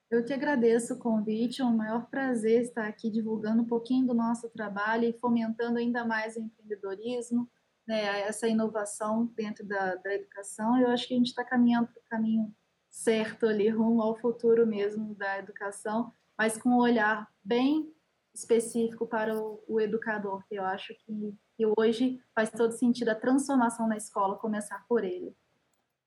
Eu 0.09 0.25
que 0.25 0.33
agradeço 0.33 0.95
o 0.95 0.99
convite, 0.99 1.61
é 1.61 1.65
um 1.65 1.75
maior 1.75 2.09
prazer 2.09 2.63
estar 2.63 2.85
aqui 2.85 3.09
divulgando 3.09 3.61
um 3.61 3.67
pouquinho 3.67 4.07
do 4.07 4.13
nosso 4.13 4.49
trabalho 4.49 5.05
e 5.05 5.13
fomentando 5.13 5.79
ainda 5.79 6.03
mais 6.03 6.35
o 6.35 6.41
empreendedorismo, 6.41 7.49
né, 7.87 8.21
essa 8.21 8.45
inovação 8.45 9.27
dentro 9.27 9.65
da, 9.65 9.95
da 9.95 10.13
educação. 10.13 10.77
Eu 10.77 10.89
acho 10.89 11.07
que 11.07 11.13
a 11.13 11.17
gente 11.17 11.27
está 11.27 11.45
caminhando 11.45 11.87
para 11.87 11.99
o 12.01 12.09
caminho 12.09 12.53
certo 12.89 13.47
ali, 13.47 13.69
rumo 13.69 14.01
ao 14.01 14.17
futuro 14.17 14.67
mesmo 14.67 15.15
da 15.15 15.39
educação, 15.39 16.11
mas 16.37 16.57
com 16.57 16.71
um 16.71 16.77
olhar 16.77 17.25
bem 17.41 17.89
específico 18.33 19.07
para 19.07 19.33
o, 19.41 19.63
o 19.65 19.79
educador, 19.79 20.45
que 20.45 20.55
eu 20.55 20.65
acho 20.65 20.93
que, 21.05 21.33
que 21.61 21.73
hoje 21.77 22.19
faz 22.33 22.49
todo 22.49 22.71
sentido 22.71 23.09
a 23.09 23.15
transformação 23.15 23.87
na 23.87 23.95
escola 23.95 24.35
começar 24.35 24.83
por 24.87 25.03
ele. 25.03 25.35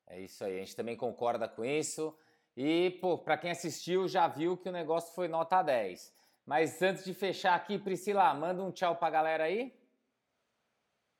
É 0.08 0.20
isso 0.20 0.42
aí, 0.44 0.56
a 0.56 0.58
gente 0.58 0.74
também 0.74 0.96
concorda 0.96 1.48
com 1.48 1.64
isso. 1.64 2.16
E, 2.56 2.98
pô, 3.00 3.16
para 3.16 3.38
quem 3.38 3.52
assistiu 3.52 4.08
já 4.08 4.26
viu 4.26 4.56
que 4.56 4.68
o 4.68 4.72
negócio 4.72 5.14
foi 5.14 5.28
nota 5.28 5.62
10. 5.62 6.12
Mas 6.44 6.82
antes 6.82 7.04
de 7.04 7.14
fechar 7.14 7.54
aqui, 7.54 7.78
Priscila, 7.78 8.34
manda 8.34 8.62
um 8.62 8.72
tchau 8.72 8.96
para 8.96 9.08
a 9.08 9.10
galera 9.10 9.44
aí. 9.44 9.72